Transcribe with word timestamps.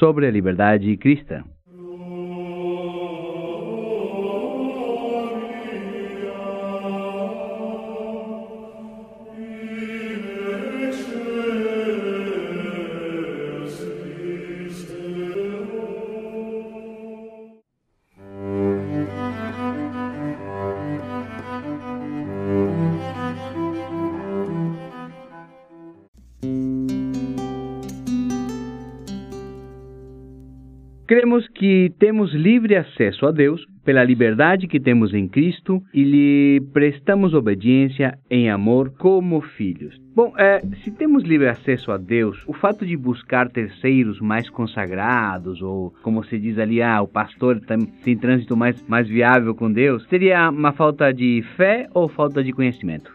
sobre 0.00 0.26
a 0.26 0.30
liberdade 0.30 0.96
cristã. 0.96 1.44
Que 31.60 31.92
temos 31.98 32.32
livre 32.32 32.74
acesso 32.74 33.26
a 33.26 33.30
Deus 33.30 33.66
pela 33.84 34.02
liberdade 34.02 34.66
que 34.66 34.80
temos 34.80 35.12
em 35.12 35.28
Cristo 35.28 35.82
e 35.92 36.02
lhe 36.02 36.60
prestamos 36.72 37.34
obediência 37.34 38.18
em 38.30 38.48
amor 38.48 38.94
como 38.96 39.42
filhos. 39.42 39.94
Bom, 40.14 40.32
é, 40.38 40.60
se 40.82 40.90
temos 40.90 41.22
livre 41.22 41.48
acesso 41.48 41.92
a 41.92 41.98
Deus, 41.98 42.42
o 42.46 42.54
fato 42.54 42.86
de 42.86 42.96
buscar 42.96 43.50
terceiros 43.50 44.20
mais 44.20 44.48
consagrados, 44.48 45.60
ou 45.60 45.92
como 46.02 46.24
se 46.24 46.38
diz 46.38 46.58
ali, 46.58 46.80
ah, 46.80 47.02
o 47.02 47.06
pastor 47.06 47.60
tem 48.02 48.16
trânsito 48.16 48.56
mais, 48.56 48.82
mais 48.88 49.06
viável 49.06 49.54
com 49.54 49.70
Deus, 49.70 50.06
seria 50.08 50.48
uma 50.48 50.72
falta 50.72 51.12
de 51.12 51.44
fé 51.58 51.86
ou 51.92 52.08
falta 52.08 52.42
de 52.42 52.54
conhecimento? 52.54 53.12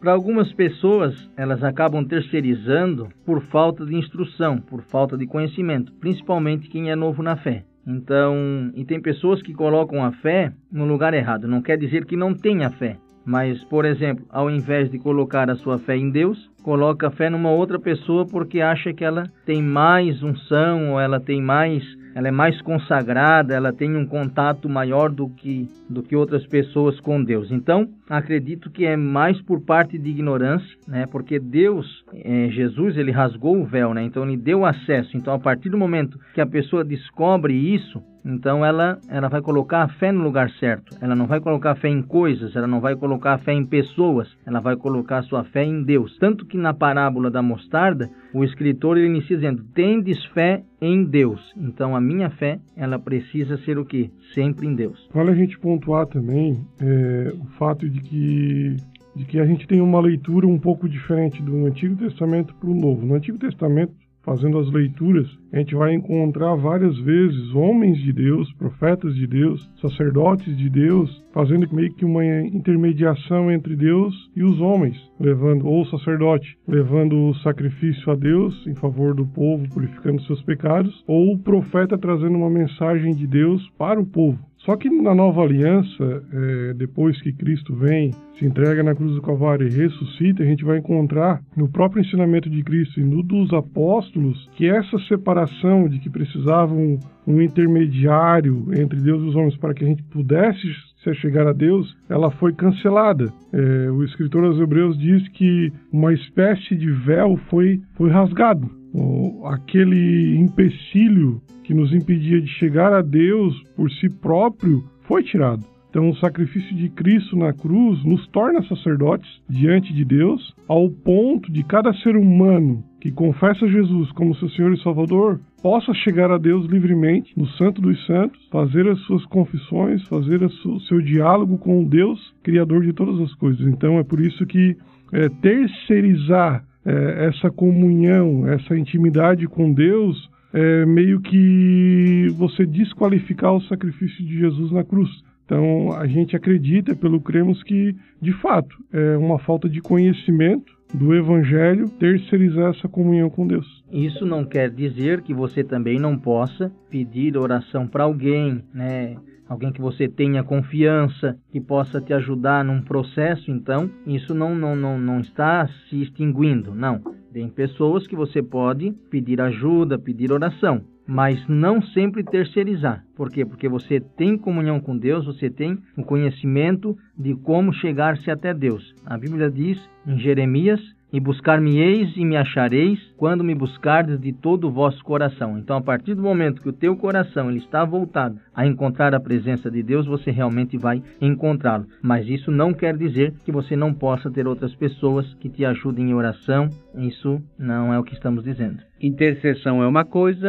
Para 0.00 0.10
algumas 0.10 0.52
pessoas, 0.52 1.30
elas 1.36 1.62
acabam 1.62 2.04
terceirizando 2.04 3.08
por 3.24 3.40
falta 3.42 3.86
de 3.86 3.94
instrução, 3.94 4.58
por 4.58 4.82
falta 4.82 5.16
de 5.16 5.24
conhecimento, 5.24 5.92
principalmente 6.00 6.68
quem 6.68 6.90
é 6.90 6.96
novo 6.96 7.22
na 7.22 7.36
fé. 7.36 7.64
Então, 7.86 8.72
e 8.74 8.84
tem 8.84 9.00
pessoas 9.00 9.40
que 9.40 9.54
colocam 9.54 10.02
a 10.02 10.10
fé 10.12 10.52
no 10.72 10.84
lugar 10.84 11.14
errado. 11.14 11.46
Não 11.46 11.62
quer 11.62 11.78
dizer 11.78 12.04
que 12.04 12.16
não 12.16 12.34
tenha 12.34 12.68
fé, 12.70 12.98
mas, 13.24 13.62
por 13.64 13.84
exemplo, 13.84 14.26
ao 14.28 14.50
invés 14.50 14.90
de 14.90 14.98
colocar 14.98 15.48
a 15.48 15.56
sua 15.56 15.78
fé 15.78 15.96
em 15.96 16.10
Deus, 16.10 16.50
coloca 16.66 17.06
a 17.06 17.10
fé 17.12 17.30
numa 17.30 17.48
outra 17.48 17.78
pessoa 17.78 18.26
porque 18.26 18.60
acha 18.60 18.92
que 18.92 19.04
ela 19.04 19.30
tem 19.44 19.62
mais 19.62 20.20
unção 20.20 20.90
ou 20.90 21.00
ela 21.00 21.20
tem 21.20 21.40
mais 21.40 21.84
ela 22.16 22.28
é 22.28 22.30
mais 22.30 22.62
consagrada, 22.62 23.54
ela 23.54 23.74
tem 23.74 23.94
um 23.94 24.06
contato 24.06 24.70
maior 24.70 25.10
do 25.10 25.28
que, 25.28 25.68
do 25.86 26.02
que 26.02 26.16
outras 26.16 26.46
pessoas 26.46 26.98
com 26.98 27.22
Deus. 27.22 27.50
Então, 27.50 27.90
acredito 28.08 28.70
que 28.70 28.86
é 28.86 28.96
mais 28.96 29.38
por 29.42 29.60
parte 29.60 29.98
de 29.98 30.08
ignorância, 30.08 30.78
né? 30.88 31.04
Porque 31.12 31.38
Deus, 31.38 31.86
é, 32.14 32.48
Jesus, 32.48 32.96
ele 32.96 33.10
rasgou 33.10 33.60
o 33.60 33.66
véu, 33.66 33.92
né? 33.92 34.02
Então 34.02 34.26
ele 34.26 34.38
deu 34.38 34.64
acesso. 34.64 35.14
Então, 35.14 35.34
a 35.34 35.38
partir 35.38 35.68
do 35.68 35.76
momento 35.76 36.18
que 36.32 36.40
a 36.40 36.46
pessoa 36.46 36.82
descobre 36.82 37.52
isso, 37.52 38.02
então 38.24 38.64
ela, 38.64 38.98
ela 39.08 39.28
vai 39.28 39.42
colocar 39.42 39.82
a 39.82 39.88
fé 39.88 40.10
no 40.10 40.24
lugar 40.24 40.50
certo. 40.58 40.96
Ela 41.00 41.14
não 41.14 41.26
vai 41.26 41.38
colocar 41.38 41.72
a 41.72 41.76
fé 41.76 41.88
em 41.88 42.02
coisas, 42.02 42.56
ela 42.56 42.66
não 42.66 42.80
vai 42.80 42.96
colocar 42.96 43.34
a 43.34 43.38
fé 43.38 43.52
em 43.52 43.64
pessoas, 43.64 44.26
ela 44.46 44.58
vai 44.58 44.74
colocar 44.74 45.18
a 45.18 45.22
sua 45.22 45.44
fé 45.44 45.62
em 45.62 45.82
Deus. 45.82 46.16
Tanto 46.18 46.46
que 46.46 46.55
na 46.56 46.74
parábola 46.74 47.30
da 47.30 47.42
mostarda, 47.42 48.10
o 48.32 48.44
escritor 48.44 48.96
ele 48.96 49.06
inicia 49.06 49.36
dizendo: 49.36 49.64
"Tendes 49.74 50.24
fé 50.26 50.62
em 50.80 51.04
Deus". 51.04 51.40
Então 51.56 51.94
a 51.94 52.00
minha 52.00 52.30
fé, 52.30 52.58
ela 52.76 52.98
precisa 52.98 53.56
ser 53.58 53.78
o 53.78 53.84
que? 53.84 54.10
Sempre 54.34 54.66
em 54.66 54.74
Deus. 54.74 55.08
Vale 55.12 55.30
a 55.30 55.34
gente 55.34 55.58
pontuar 55.58 56.06
também 56.06 56.64
é, 56.80 57.32
o 57.40 57.46
fato 57.58 57.88
de 57.88 58.00
que 58.00 58.76
de 59.16 59.24
que 59.24 59.40
a 59.40 59.46
gente 59.46 59.66
tem 59.66 59.80
uma 59.80 59.98
leitura 59.98 60.46
um 60.46 60.58
pouco 60.58 60.86
diferente 60.86 61.42
do 61.42 61.64
Antigo 61.64 61.96
Testamento 61.96 62.54
para 62.56 62.68
o 62.68 62.74
Novo. 62.74 63.06
No 63.06 63.14
Antigo 63.14 63.38
Testamento 63.38 63.94
fazendo 64.26 64.58
as 64.58 64.70
leituras, 64.72 65.28
a 65.52 65.58
gente 65.58 65.74
vai 65.76 65.94
encontrar 65.94 66.56
várias 66.56 66.98
vezes 66.98 67.54
homens 67.54 67.96
de 67.98 68.12
Deus, 68.12 68.52
profetas 68.54 69.14
de 69.14 69.26
Deus, 69.26 69.70
sacerdotes 69.80 70.54
de 70.56 70.68
Deus, 70.68 71.24
fazendo 71.32 71.72
meio 71.72 71.94
que 71.94 72.04
uma 72.04 72.24
intermediação 72.44 73.50
entre 73.50 73.76
Deus 73.76 74.12
e 74.34 74.42
os 74.42 74.60
homens, 74.60 74.96
levando 75.20 75.66
ou 75.66 75.82
o 75.82 75.86
sacerdote 75.86 76.58
levando 76.66 77.28
o 77.28 77.34
sacrifício 77.36 78.10
a 78.10 78.16
Deus 78.16 78.66
em 78.66 78.74
favor 78.74 79.14
do 79.14 79.24
povo, 79.24 79.68
purificando 79.72 80.20
seus 80.22 80.42
pecados, 80.42 81.04
ou 81.06 81.32
o 81.32 81.38
profeta 81.38 81.96
trazendo 81.96 82.36
uma 82.36 82.50
mensagem 82.50 83.14
de 83.14 83.26
Deus 83.26 83.62
para 83.78 84.00
o 84.00 84.06
povo. 84.06 84.38
Só 84.66 84.76
que 84.76 84.90
na 84.90 85.14
nova 85.14 85.42
aliança, 85.42 86.24
é, 86.32 86.74
depois 86.74 87.22
que 87.22 87.32
Cristo 87.32 87.72
vem, 87.72 88.10
se 88.36 88.44
entrega 88.44 88.82
na 88.82 88.96
cruz 88.96 89.14
do 89.14 89.22
Calvário 89.22 89.64
e 89.64 89.70
ressuscita, 89.70 90.42
a 90.42 90.46
gente 90.46 90.64
vai 90.64 90.78
encontrar 90.78 91.40
no 91.56 91.68
próprio 91.68 92.02
ensinamento 92.02 92.50
de 92.50 92.64
Cristo 92.64 92.98
e 92.98 93.04
no 93.04 93.22
dos 93.22 93.52
apóstolos 93.52 94.50
que 94.56 94.68
essa 94.68 94.98
separação 95.06 95.88
de 95.88 96.00
que 96.00 96.10
precisavam 96.10 96.98
um 97.24 97.40
intermediário 97.40 98.66
entre 98.76 99.00
Deus 99.00 99.22
e 99.22 99.26
os 99.26 99.36
homens 99.36 99.56
para 99.56 99.72
que 99.72 99.84
a 99.84 99.86
gente 99.86 100.02
pudesse 100.02 100.66
se 101.04 101.14
chegar 101.14 101.46
a 101.46 101.52
Deus, 101.52 101.96
ela 102.08 102.32
foi 102.32 102.52
cancelada. 102.52 103.32
É, 103.52 103.90
o 103.92 104.02
escritor 104.02 104.44
aos 104.44 104.58
Hebreus 104.58 104.98
diz 104.98 105.28
que 105.28 105.72
uma 105.92 106.12
espécie 106.12 106.74
de 106.74 106.90
véu 106.90 107.38
foi, 107.48 107.80
foi 107.94 108.10
rasgado. 108.10 108.68
O, 108.92 109.46
aquele 109.46 110.36
empecilho 110.36 111.40
que 111.66 111.74
nos 111.74 111.92
impedia 111.92 112.40
de 112.40 112.46
chegar 112.46 112.92
a 112.92 113.02
Deus 113.02 113.60
por 113.74 113.90
si 113.90 114.08
próprio 114.08 114.84
foi 115.02 115.22
tirado. 115.24 115.64
Então, 115.90 116.10
o 116.10 116.16
sacrifício 116.16 116.76
de 116.76 116.90
Cristo 116.90 117.36
na 117.36 117.52
cruz 117.54 118.04
nos 118.04 118.26
torna 118.28 118.62
sacerdotes 118.64 119.28
diante 119.48 119.94
de 119.94 120.04
Deus, 120.04 120.54
ao 120.68 120.90
ponto 120.90 121.50
de 121.50 121.64
cada 121.64 121.92
ser 121.94 122.16
humano 122.16 122.84
que 123.00 123.10
confessa 123.10 123.66
Jesus 123.66 124.12
como 124.12 124.34
seu 124.34 124.48
Senhor 124.50 124.74
e 124.74 124.82
Salvador 124.82 125.40
possa 125.62 125.94
chegar 125.94 126.30
a 126.30 126.38
Deus 126.38 126.66
livremente, 126.66 127.32
no 127.36 127.46
Santo 127.50 127.80
dos 127.80 128.04
Santos, 128.04 128.38
fazer 128.52 128.86
as 128.88 128.98
suas 129.00 129.24
confissões, 129.24 130.06
fazer 130.06 130.42
o 130.42 130.80
seu 130.80 131.00
diálogo 131.00 131.56
com 131.56 131.82
o 131.82 131.88
Deus, 131.88 132.20
Criador 132.42 132.82
de 132.84 132.92
todas 132.92 133.18
as 133.20 133.34
coisas. 133.34 133.66
Então, 133.66 133.98
é 133.98 134.04
por 134.04 134.20
isso 134.20 134.44
que 134.44 134.76
é, 135.12 135.28
terceirizar 135.40 136.62
é, 136.84 137.28
essa 137.28 137.50
comunhão, 137.50 138.46
essa 138.46 138.76
intimidade 138.76 139.46
com 139.46 139.72
Deus 139.72 140.28
é 140.58 140.86
meio 140.86 141.20
que 141.20 142.28
você 142.38 142.64
desqualificar 142.64 143.52
o 143.52 143.60
sacrifício 143.60 144.24
de 144.24 144.38
Jesus 144.38 144.72
na 144.72 144.82
cruz. 144.82 145.10
Então, 145.44 145.92
a 145.92 146.06
gente 146.06 146.34
acredita, 146.34 146.96
pelo 146.96 147.20
cremos, 147.20 147.62
que, 147.62 147.94
de 148.20 148.32
fato, 148.32 148.74
é 148.90 149.18
uma 149.18 149.38
falta 149.38 149.68
de 149.68 149.82
conhecimento 149.82 150.74
do 150.94 151.14
Evangelho 151.14 151.90
terceirizar 151.90 152.70
essa 152.70 152.88
comunhão 152.88 153.28
com 153.28 153.46
Deus. 153.46 153.84
Isso 153.92 154.24
não 154.24 154.44
quer 154.44 154.70
dizer 154.70 155.20
que 155.20 155.34
você 155.34 155.62
também 155.62 155.98
não 155.98 156.18
possa 156.18 156.72
pedir 156.90 157.36
oração 157.36 157.86
para 157.86 158.04
alguém, 158.04 158.62
né? 158.72 159.16
Alguém 159.48 159.72
que 159.72 159.80
você 159.80 160.08
tenha 160.08 160.42
confiança, 160.42 161.38
que 161.52 161.60
possa 161.60 162.00
te 162.00 162.12
ajudar 162.12 162.64
num 162.64 162.82
processo, 162.82 163.50
então, 163.50 163.88
isso 164.06 164.34
não, 164.34 164.54
não, 164.54 164.74
não, 164.74 164.98
não 164.98 165.20
está 165.20 165.68
se 165.88 166.02
extinguindo, 166.02 166.74
não. 166.74 167.00
Tem 167.32 167.48
pessoas 167.48 168.06
que 168.06 168.16
você 168.16 168.42
pode 168.42 168.92
pedir 169.10 169.40
ajuda, 169.40 169.98
pedir 169.98 170.32
oração, 170.32 170.82
mas 171.06 171.46
não 171.46 171.80
sempre 171.80 172.24
terceirizar. 172.24 173.04
Por 173.14 173.30
quê? 173.30 173.44
Porque 173.44 173.68
você 173.68 174.00
tem 174.00 174.36
comunhão 174.36 174.80
com 174.80 174.96
Deus, 174.96 175.26
você 175.26 175.48
tem 175.48 175.78
o 175.96 176.02
conhecimento 176.02 176.96
de 177.16 177.34
como 177.34 177.72
chegar-se 177.72 178.30
até 178.30 178.52
Deus. 178.52 178.94
A 179.04 179.16
Bíblia 179.16 179.50
diz 179.50 179.78
em 180.06 180.18
Jeremias 180.18 180.80
e 181.12 181.20
buscar-me-eis 181.20 182.16
e 182.16 182.24
me 182.24 182.36
achareis 182.36 182.98
quando 183.16 183.44
me 183.44 183.54
buscardes 183.54 184.20
de 184.20 184.32
todo 184.32 184.68
o 184.68 184.72
vosso 184.72 185.02
coração. 185.04 185.58
Então, 185.58 185.76
a 185.76 185.80
partir 185.80 186.14
do 186.14 186.22
momento 186.22 186.60
que 186.60 186.68
o 186.68 186.72
teu 186.72 186.96
coração 186.96 187.48
ele 187.48 187.58
está 187.58 187.84
voltado 187.84 188.38
a 188.54 188.66
encontrar 188.66 189.14
a 189.14 189.20
presença 189.20 189.70
de 189.70 189.82
Deus, 189.82 190.06
você 190.06 190.30
realmente 190.30 190.76
vai 190.76 191.02
encontrá-lo. 191.20 191.86
Mas 192.02 192.28
isso 192.28 192.50
não 192.50 192.72
quer 192.72 192.96
dizer 192.96 193.34
que 193.44 193.52
você 193.52 193.76
não 193.76 193.94
possa 193.94 194.30
ter 194.30 194.46
outras 194.46 194.74
pessoas 194.74 195.32
que 195.34 195.48
te 195.48 195.64
ajudem 195.64 196.10
em 196.10 196.14
oração. 196.14 196.68
Isso 196.94 197.40
não 197.58 197.92
é 197.92 197.98
o 197.98 198.04
que 198.04 198.14
estamos 198.14 198.44
dizendo. 198.44 198.82
Intercessão 199.00 199.82
é 199.82 199.86
uma 199.86 200.06
coisa, 200.06 200.48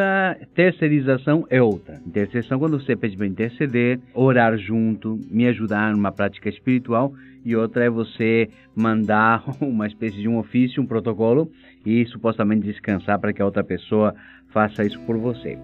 terceirização 0.56 1.46
é 1.50 1.62
outra. 1.62 2.00
Intercessão 2.06 2.58
quando 2.58 2.80
você 2.80 2.96
pede 2.96 3.18
para 3.18 3.28
interceder, 3.28 4.00
orar 4.14 4.58
junto, 4.58 5.20
me 5.30 5.48
ajudar 5.48 5.92
numa 5.92 6.14
prática 6.14 6.48
espiritual 6.48 7.14
e 7.44 7.56
outra 7.56 7.84
é 7.84 7.90
você 7.90 8.50
mandar 8.74 9.44
uma 9.60 9.86
espécie 9.86 10.18
de 10.18 10.30
um 10.30 10.38
ofício, 10.38 10.82
um 10.82 10.86
protocolo 10.86 11.52
e 11.86 12.06
supostamente 12.06 12.66
descansar 12.66 13.20
para 13.20 13.34
que 13.34 13.42
a 13.42 13.46
outra 13.46 13.64
pessoa 13.66 14.16
faça 14.50 14.86
isso 14.86 15.00
por 15.02 15.18
você. 15.18 15.58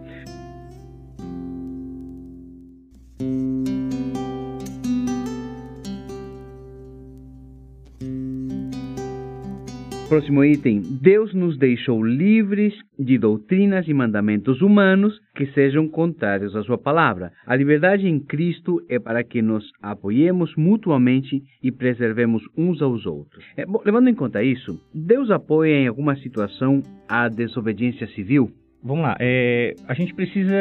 Próximo 10.14 10.46
item: 10.46 10.80
Deus 11.02 11.34
nos 11.34 11.58
deixou 11.58 12.06
livres 12.06 12.76
de 13.00 13.18
doutrinas 13.18 13.88
e 13.88 13.96
mandamentos 13.96 14.62
humanos 14.62 15.20
que 15.36 15.48
sejam 15.48 15.90
contrários 15.90 16.56
à 16.56 16.62
Sua 16.62 16.78
palavra. 16.78 17.32
A 17.48 17.56
liberdade 17.56 18.08
em 18.08 18.20
Cristo 18.20 18.80
é 18.88 19.00
para 19.00 19.24
que 19.24 19.42
nos 19.42 19.72
apoiemos 19.82 20.56
mutuamente 20.56 21.42
e 21.64 21.72
preservemos 21.72 22.44
uns 22.56 22.80
aos 22.80 23.08
outros. 23.08 23.44
É, 23.58 23.66
bom, 23.66 23.82
levando 23.84 24.08
em 24.08 24.14
conta 24.14 24.44
isso, 24.44 24.80
Deus 24.94 25.32
apoia 25.32 25.74
em 25.78 25.88
alguma 25.88 26.16
situação 26.18 26.84
a 27.10 27.28
desobediência 27.28 28.06
civil? 28.10 28.52
vamos 28.84 29.04
lá, 29.04 29.16
é, 29.20 29.74
a 29.88 29.94
gente 29.94 30.14
precisa 30.14 30.54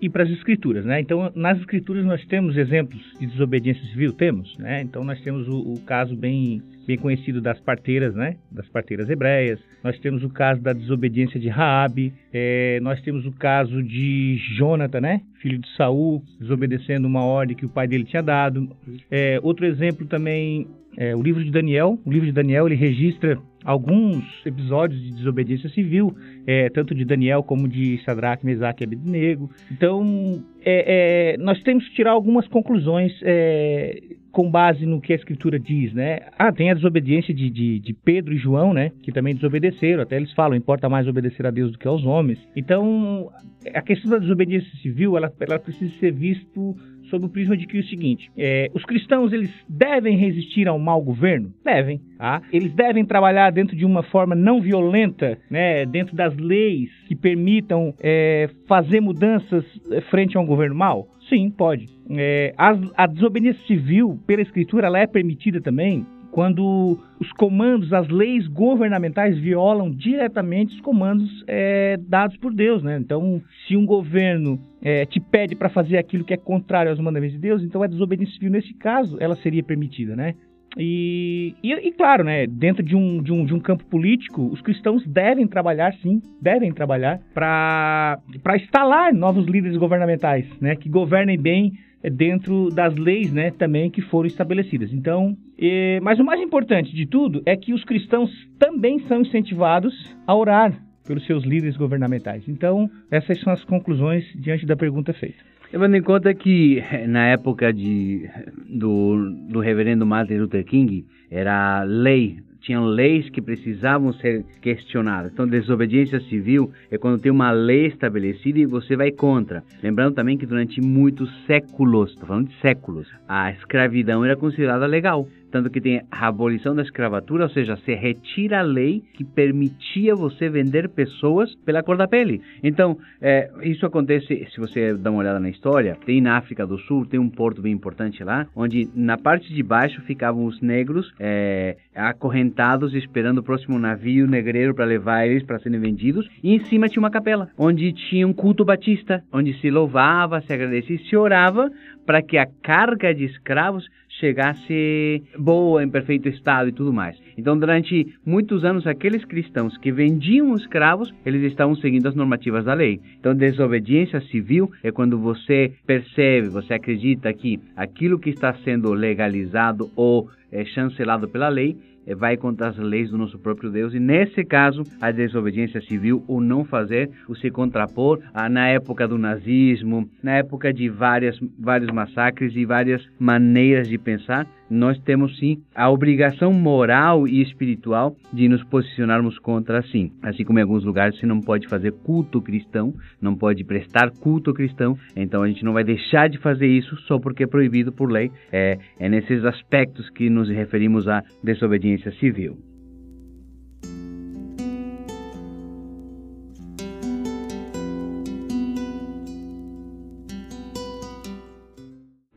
ir 0.00 0.10
para 0.10 0.24
as 0.24 0.30
escrituras, 0.30 0.84
né? 0.84 1.00
Então, 1.00 1.30
nas 1.36 1.58
escrituras 1.58 2.04
nós 2.04 2.24
temos 2.26 2.56
exemplos 2.56 3.00
de 3.18 3.26
desobediência 3.26 3.84
civil, 3.86 4.12
temos, 4.12 4.58
né? 4.58 4.82
Então, 4.82 5.04
nós 5.04 5.20
temos 5.20 5.46
o, 5.48 5.74
o 5.74 5.80
caso 5.82 6.16
bem 6.16 6.60
bem 6.90 6.98
conhecido 6.98 7.40
das 7.40 7.60
parteiras, 7.60 8.16
né? 8.16 8.36
Das 8.50 8.68
parteiras 8.68 9.08
hebreias. 9.08 9.60
Nós 9.84 9.96
temos 10.00 10.24
o 10.24 10.28
caso 10.28 10.60
da 10.60 10.72
desobediência 10.72 11.38
de 11.38 11.48
Raabe. 11.48 12.12
É, 12.32 12.80
nós 12.82 13.00
temos 13.02 13.24
o 13.24 13.30
caso 13.30 13.80
de 13.80 14.36
Jonathan, 14.56 15.00
né? 15.00 15.20
Filho 15.40 15.58
de 15.58 15.68
Saul, 15.76 16.20
desobedecendo 16.40 17.06
uma 17.06 17.24
ordem 17.24 17.56
que 17.56 17.64
o 17.64 17.68
pai 17.68 17.86
dele 17.86 18.04
tinha 18.04 18.22
dado. 18.22 18.68
É, 19.08 19.38
outro 19.40 19.64
exemplo 19.66 20.04
também 20.04 20.66
é 20.96 21.14
o 21.14 21.22
livro 21.22 21.44
de 21.44 21.50
Daniel. 21.52 21.96
O 22.04 22.10
livro 22.10 22.26
de 22.26 22.32
Daniel 22.32 22.66
ele 22.66 22.74
registra 22.74 23.38
alguns 23.64 24.24
episódios 24.44 25.00
de 25.00 25.12
desobediência 25.12 25.68
civil, 25.70 26.16
é, 26.44 26.68
tanto 26.70 26.92
de 26.92 27.04
Daniel 27.04 27.44
como 27.44 27.68
de 27.68 28.02
Sadraque, 28.04 28.44
Mesaque 28.44 28.82
e 28.82 28.86
Abednego. 28.86 29.48
Então, 29.70 30.42
é, 30.64 31.34
é, 31.34 31.36
nós 31.38 31.62
temos 31.62 31.86
que 31.88 31.94
tirar 31.94 32.10
algumas 32.10 32.48
conclusões 32.48 33.12
é, 33.22 34.00
com 34.30 34.50
base 34.50 34.86
no 34.86 35.00
que 35.00 35.12
a 35.12 35.16
Escritura 35.16 35.58
diz, 35.58 35.92
né? 35.92 36.20
Ah, 36.38 36.52
tem 36.52 36.70
a 36.70 36.74
desobediência 36.74 37.34
de, 37.34 37.50
de, 37.50 37.78
de, 37.80 37.92
Pedro 37.92 38.32
e 38.32 38.38
João, 38.38 38.72
né? 38.72 38.92
Que 39.02 39.10
também 39.10 39.34
desobedeceram. 39.34 40.02
Até 40.02 40.16
eles 40.16 40.32
falam, 40.32 40.56
importa 40.56 40.88
mais 40.88 41.08
obedecer 41.08 41.46
a 41.46 41.50
Deus 41.50 41.72
do 41.72 41.78
que 41.78 41.88
aos 41.88 42.04
homens. 42.04 42.38
Então, 42.54 43.30
a 43.74 43.82
questão 43.82 44.10
da 44.10 44.18
desobediência 44.18 44.70
civil, 44.80 45.16
ela, 45.16 45.32
ela 45.40 45.58
precisa 45.58 45.92
ser 45.98 46.12
visto 46.12 46.76
sob 47.10 47.26
o 47.26 47.28
prisma 47.28 47.56
de 47.56 47.66
que 47.66 47.76
é 47.76 47.80
o 47.80 47.84
seguinte: 47.84 48.30
é, 48.36 48.70
os 48.72 48.84
cristãos 48.84 49.32
eles 49.32 49.50
devem 49.68 50.16
resistir 50.16 50.68
ao 50.68 50.78
mau 50.78 51.02
governo? 51.02 51.52
Devem. 51.64 52.00
Tá? 52.16 52.42
Eles 52.52 52.72
devem 52.72 53.04
trabalhar 53.04 53.50
dentro 53.50 53.76
de 53.76 53.84
uma 53.84 54.02
forma 54.02 54.34
não 54.34 54.60
violenta, 54.60 55.38
né, 55.50 55.86
dentro 55.86 56.14
das 56.14 56.36
leis 56.36 56.90
que 57.06 57.16
permitam 57.16 57.94
é, 58.00 58.48
fazer 58.66 59.00
mudanças 59.00 59.64
é, 59.90 60.00
frente 60.02 60.36
a 60.36 60.40
um 60.40 60.46
governo 60.46 60.74
mau? 60.74 61.08
Sim, 61.28 61.50
pode. 61.50 61.88
É, 62.10 62.52
a, 62.56 62.76
a 62.96 63.06
desobediência 63.06 63.64
civil, 63.66 64.18
pela 64.26 64.42
escritura, 64.42 64.86
ela 64.86 64.98
é 64.98 65.06
permitida 65.06 65.60
também 65.60 66.04
quando 66.30 66.98
os 67.20 67.30
comandos, 67.32 67.92
as 67.92 68.08
leis 68.08 68.46
governamentais 68.46 69.38
violam 69.38 69.90
diretamente 69.90 70.74
os 70.74 70.80
comandos 70.80 71.44
é, 71.46 71.98
dados 72.08 72.36
por 72.36 72.52
Deus, 72.52 72.82
né? 72.82 72.98
Então, 72.98 73.42
se 73.66 73.76
um 73.76 73.84
governo 73.84 74.58
é, 74.82 75.04
te 75.04 75.20
pede 75.20 75.54
para 75.54 75.68
fazer 75.68 75.98
aquilo 75.98 76.24
que 76.24 76.34
é 76.34 76.36
contrário 76.36 76.90
aos 76.90 77.00
mandamentos 77.00 77.34
de 77.34 77.42
Deus, 77.42 77.62
então 77.62 77.82
a 77.82 77.86
desobediência 77.86 78.34
civil, 78.34 78.50
nesse 78.50 78.72
caso, 78.74 79.16
ela 79.20 79.36
seria 79.36 79.62
permitida, 79.62 80.14
né? 80.16 80.34
E, 80.78 81.54
e, 81.62 81.72
e, 81.72 81.92
claro, 81.92 82.22
né, 82.22 82.46
dentro 82.46 82.82
de 82.82 82.94
um, 82.94 83.20
de, 83.20 83.32
um, 83.32 83.44
de 83.44 83.52
um 83.52 83.58
campo 83.58 83.84
político, 83.86 84.42
os 84.52 84.60
cristãos 84.60 85.04
devem 85.04 85.46
trabalhar, 85.46 85.92
sim, 85.94 86.22
devem 86.40 86.72
trabalhar 86.72 87.20
para 87.34 88.20
instalar 88.56 89.12
novos 89.12 89.46
líderes 89.46 89.76
governamentais, 89.76 90.46
né, 90.60 90.76
que 90.76 90.88
governem 90.88 91.36
bem 91.36 91.72
dentro 92.08 92.70
das 92.70 92.94
leis, 92.94 93.32
né, 93.32 93.50
também 93.50 93.90
que 93.90 94.00
foram 94.00 94.26
estabelecidas. 94.26 94.92
Então, 94.92 95.36
e, 95.58 95.98
mas 96.02 96.18
o 96.18 96.24
mais 96.24 96.40
importante 96.40 96.94
de 96.94 97.06
tudo 97.06 97.42
é 97.44 97.56
que 97.56 97.74
os 97.74 97.84
cristãos 97.84 98.30
também 98.58 99.00
são 99.00 99.20
incentivados 99.20 99.94
a 100.26 100.34
orar 100.34 100.72
pelos 101.06 101.26
seus 101.26 101.44
líderes 101.44 101.76
governamentais. 101.76 102.44
Então, 102.48 102.88
essas 103.10 103.40
são 103.40 103.52
as 103.52 103.64
conclusões 103.64 104.24
diante 104.36 104.64
da 104.64 104.76
pergunta 104.76 105.12
feita. 105.12 105.38
Levando 105.72 105.94
em 105.94 106.02
conta 106.02 106.34
que 106.34 106.82
na 107.06 107.26
época 107.26 107.72
de, 107.72 108.28
do, 108.68 109.30
do 109.48 109.60
reverendo 109.60 110.04
Martin 110.04 110.34
Luther 110.34 110.64
King 110.64 111.06
era 111.30 111.84
lei 111.84 112.38
tinham 112.60 112.84
leis 112.84 113.28
que 113.30 113.40
precisavam 113.40 114.12
ser 114.12 114.44
questionadas. 114.60 115.32
Então, 115.32 115.46
desobediência 115.46 116.20
civil 116.20 116.70
é 116.90 116.98
quando 116.98 117.20
tem 117.20 117.32
uma 117.32 117.50
lei 117.50 117.86
estabelecida 117.86 118.58
e 118.58 118.66
você 118.66 118.96
vai 118.96 119.10
contra. 119.10 119.62
Lembrando 119.82 120.14
também 120.14 120.36
que 120.36 120.46
durante 120.46 120.80
muitos 120.80 121.30
séculos, 121.46 122.10
estou 122.10 122.28
falando 122.28 122.48
de 122.48 122.60
séculos, 122.60 123.08
a 123.28 123.50
escravidão 123.52 124.24
era 124.24 124.36
considerada 124.36 124.86
legal 124.86 125.26
tanto 125.50 125.70
que 125.70 125.80
tem 125.80 126.02
a 126.10 126.26
abolição 126.28 126.74
da 126.74 126.82
escravatura, 126.82 127.44
ou 127.44 127.50
seja, 127.50 127.76
se 127.76 127.94
retira 127.94 128.60
a 128.60 128.62
lei 128.62 129.02
que 129.14 129.24
permitia 129.24 130.14
você 130.14 130.48
vender 130.48 130.88
pessoas 130.88 131.54
pela 131.64 131.82
cor 131.82 131.96
da 131.96 132.08
pele. 132.08 132.40
Então, 132.62 132.96
é, 133.20 133.50
isso 133.62 133.84
acontece, 133.84 134.46
se 134.52 134.60
você 134.60 134.94
dá 134.94 135.10
uma 135.10 135.20
olhada 135.20 135.40
na 135.40 135.50
história, 135.50 135.96
tem 136.06 136.20
na 136.20 136.36
África 136.36 136.66
do 136.66 136.78
Sul, 136.78 137.06
tem 137.06 137.18
um 137.18 137.28
porto 137.28 137.60
bem 137.60 137.72
importante 137.72 138.22
lá, 138.22 138.46
onde 138.54 138.88
na 138.94 139.18
parte 139.18 139.52
de 139.52 139.62
baixo 139.62 140.00
ficavam 140.02 140.44
os 140.44 140.60
negros 140.60 141.12
é, 141.18 141.76
acorrentados, 141.94 142.94
esperando 142.94 143.38
o 143.38 143.42
próximo 143.42 143.78
navio 143.78 144.26
negreiro 144.26 144.74
para 144.74 144.84
levar 144.84 145.26
eles 145.26 145.42
para 145.42 145.58
serem 145.58 145.80
vendidos, 145.80 146.28
e 146.42 146.54
em 146.54 146.64
cima 146.66 146.88
tinha 146.88 147.02
uma 147.02 147.10
capela, 147.10 147.48
onde 147.58 147.92
tinha 147.92 148.26
um 148.26 148.32
culto 148.32 148.64
batista, 148.64 149.22
onde 149.32 149.52
se 149.60 149.70
louvava, 149.70 150.40
se 150.40 150.52
agradecia 150.52 150.96
e 150.96 151.04
se 151.08 151.16
orava 151.16 151.70
para 152.06 152.22
que 152.22 152.36
a 152.38 152.46
carga 152.62 153.14
de 153.14 153.24
escravos 153.24 153.88
chegasse 154.20 155.22
boa, 155.36 155.82
em 155.82 155.88
perfeito 155.88 156.28
estado 156.28 156.68
e 156.68 156.72
tudo 156.72 156.92
mais. 156.92 157.16
Então, 157.36 157.58
durante 157.58 158.06
muitos 158.24 158.64
anos, 158.64 158.86
aqueles 158.86 159.24
cristãos 159.24 159.76
que 159.78 159.90
vendiam 159.90 160.54
escravos, 160.54 161.12
eles 161.24 161.42
estavam 161.42 161.74
seguindo 161.74 162.06
as 162.06 162.14
normativas 162.14 162.64
da 162.64 162.74
lei. 162.74 163.00
Então, 163.18 163.34
desobediência 163.34 164.20
civil 164.20 164.70
é 164.82 164.92
quando 164.92 165.18
você 165.18 165.72
percebe, 165.86 166.48
você 166.48 166.74
acredita 166.74 167.32
que 167.32 167.58
aquilo 167.74 168.18
que 168.18 168.30
está 168.30 168.52
sendo 168.62 168.92
legalizado 168.92 169.90
ou 169.96 170.28
é, 170.52 170.64
chancelado 170.64 171.28
pela 171.28 171.48
lei 171.48 171.76
vai 172.16 172.36
contra 172.36 172.68
as 172.68 172.76
leis 172.76 173.10
do 173.10 173.18
nosso 173.18 173.38
próprio 173.38 173.70
Deus. 173.70 173.94
E 173.94 174.00
nesse 174.00 174.44
caso, 174.44 174.82
a 175.00 175.10
desobediência 175.10 175.80
civil, 175.80 176.24
o 176.26 176.40
não 176.40 176.64
fazer, 176.64 177.10
o 177.28 177.34
se 177.34 177.50
contrapor, 177.50 178.20
a, 178.34 178.48
na 178.48 178.68
época 178.68 179.06
do 179.06 179.18
nazismo, 179.18 180.08
na 180.22 180.32
época 180.32 180.72
de 180.72 180.88
várias, 180.88 181.38
vários 181.58 181.90
massacres 181.90 182.54
e 182.54 182.64
várias 182.64 183.06
maneiras 183.18 183.88
de 183.88 183.98
pensar, 183.98 184.46
nós 184.70 184.98
temos 185.00 185.36
sim 185.38 185.62
a 185.74 185.90
obrigação 185.90 186.52
moral 186.52 187.26
e 187.26 187.42
espiritual 187.42 188.16
de 188.32 188.48
nos 188.48 188.62
posicionarmos 188.64 189.38
contra 189.38 189.80
assim. 189.80 190.12
Assim 190.22 190.44
como 190.44 190.58
em 190.58 190.62
alguns 190.62 190.84
lugares 190.84 191.18
você 191.18 191.26
não 191.26 191.40
pode 191.40 191.66
fazer 191.66 191.92
culto 191.92 192.40
cristão, 192.40 192.94
não 193.20 193.34
pode 193.34 193.64
prestar 193.64 194.10
culto 194.10 194.54
cristão, 194.54 194.96
então 195.16 195.42
a 195.42 195.48
gente 195.48 195.64
não 195.64 195.72
vai 195.72 195.82
deixar 195.82 196.28
de 196.28 196.38
fazer 196.38 196.68
isso 196.68 196.96
só 197.08 197.18
porque 197.18 197.44
é 197.44 197.46
proibido 197.46 197.92
por 197.92 198.10
lei. 198.10 198.30
É, 198.52 198.78
é 198.98 199.08
nesses 199.08 199.44
aspectos 199.44 200.08
que 200.10 200.30
nos 200.30 200.48
referimos 200.48 201.08
à 201.08 201.22
desobediência 201.42 202.12
civil. 202.12 202.69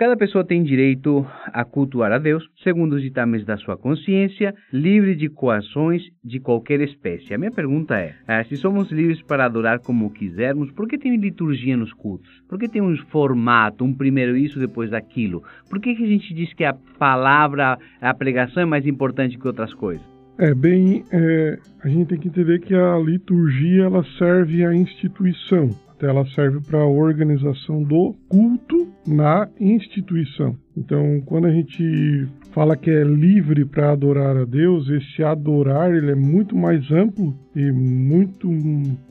Cada 0.04 0.18
pessoa 0.18 0.44
tem 0.44 0.62
direito 0.62 1.26
a 1.46 1.64
cultuar 1.64 2.12
a 2.12 2.18
Deus 2.18 2.46
segundo 2.62 2.98
os 2.98 3.02
ditames 3.02 3.46
da 3.46 3.56
sua 3.56 3.78
consciência, 3.78 4.54
livre 4.70 5.16
de 5.16 5.30
coações 5.30 6.02
de 6.22 6.42
qualquer 6.42 6.82
espécie. 6.82 7.34
A 7.34 7.38
minha 7.38 7.52
pergunta 7.52 7.96
é: 7.96 8.14
eh, 8.28 8.44
se 8.44 8.58
somos 8.58 8.92
livres 8.92 9.22
para 9.22 9.46
adorar 9.46 9.80
como 9.80 10.12
quisermos, 10.12 10.70
por 10.72 10.90
que 10.90 10.98
tem 10.98 11.16
liturgia 11.16 11.78
nos 11.78 11.94
cultos? 11.94 12.30
Por 12.50 12.60
que 12.60 12.68
tem 12.68 12.82
um 12.82 12.98
formato, 13.12 13.86
um 13.86 13.94
primeiro 13.94 14.36
isso, 14.36 14.60
depois 14.60 14.92
aquilo? 14.92 15.42
Por 15.70 15.80
que, 15.80 15.96
que 15.96 16.04
a 16.04 16.08
gente 16.08 16.34
diz 16.34 16.54
que 16.54 16.66
a 16.66 16.74
palavra, 17.00 17.78
a 18.02 18.14
pregação 18.14 18.62
é 18.62 18.66
mais 18.66 18.86
importante 18.86 19.38
que 19.38 19.48
outras 19.48 19.74
coisas? 19.74 20.06
É 20.38 20.54
bem, 20.54 21.06
é, 21.14 21.58
a 21.82 21.88
gente 21.88 22.08
tem 22.08 22.20
que 22.20 22.28
entender 22.28 22.60
que 22.60 22.76
a 22.76 22.98
liturgia 22.98 23.84
ela 23.84 24.04
serve 24.18 24.66
à 24.66 24.76
instituição 24.76 25.70
ela 26.04 26.26
serve 26.28 26.60
para 26.62 26.80
a 26.80 26.88
organização 26.88 27.84
do 27.84 28.16
culto 28.30 28.88
na 29.08 29.50
instituição. 29.60 30.56
Então, 30.76 31.22
quando 31.26 31.46
a 31.46 31.52
gente 31.52 32.28
fala 32.52 32.76
que 32.76 32.90
é 32.90 33.04
livre 33.04 33.66
para 33.66 33.92
adorar 33.92 34.38
a 34.38 34.46
Deus, 34.46 34.90
esse 34.90 35.24
adorar 35.24 35.94
ele 35.94 36.12
é 36.12 36.16
muito 36.16 36.56
mais 36.56 36.90
amplo 36.92 37.36
e 37.56 37.72
muito 37.72 38.50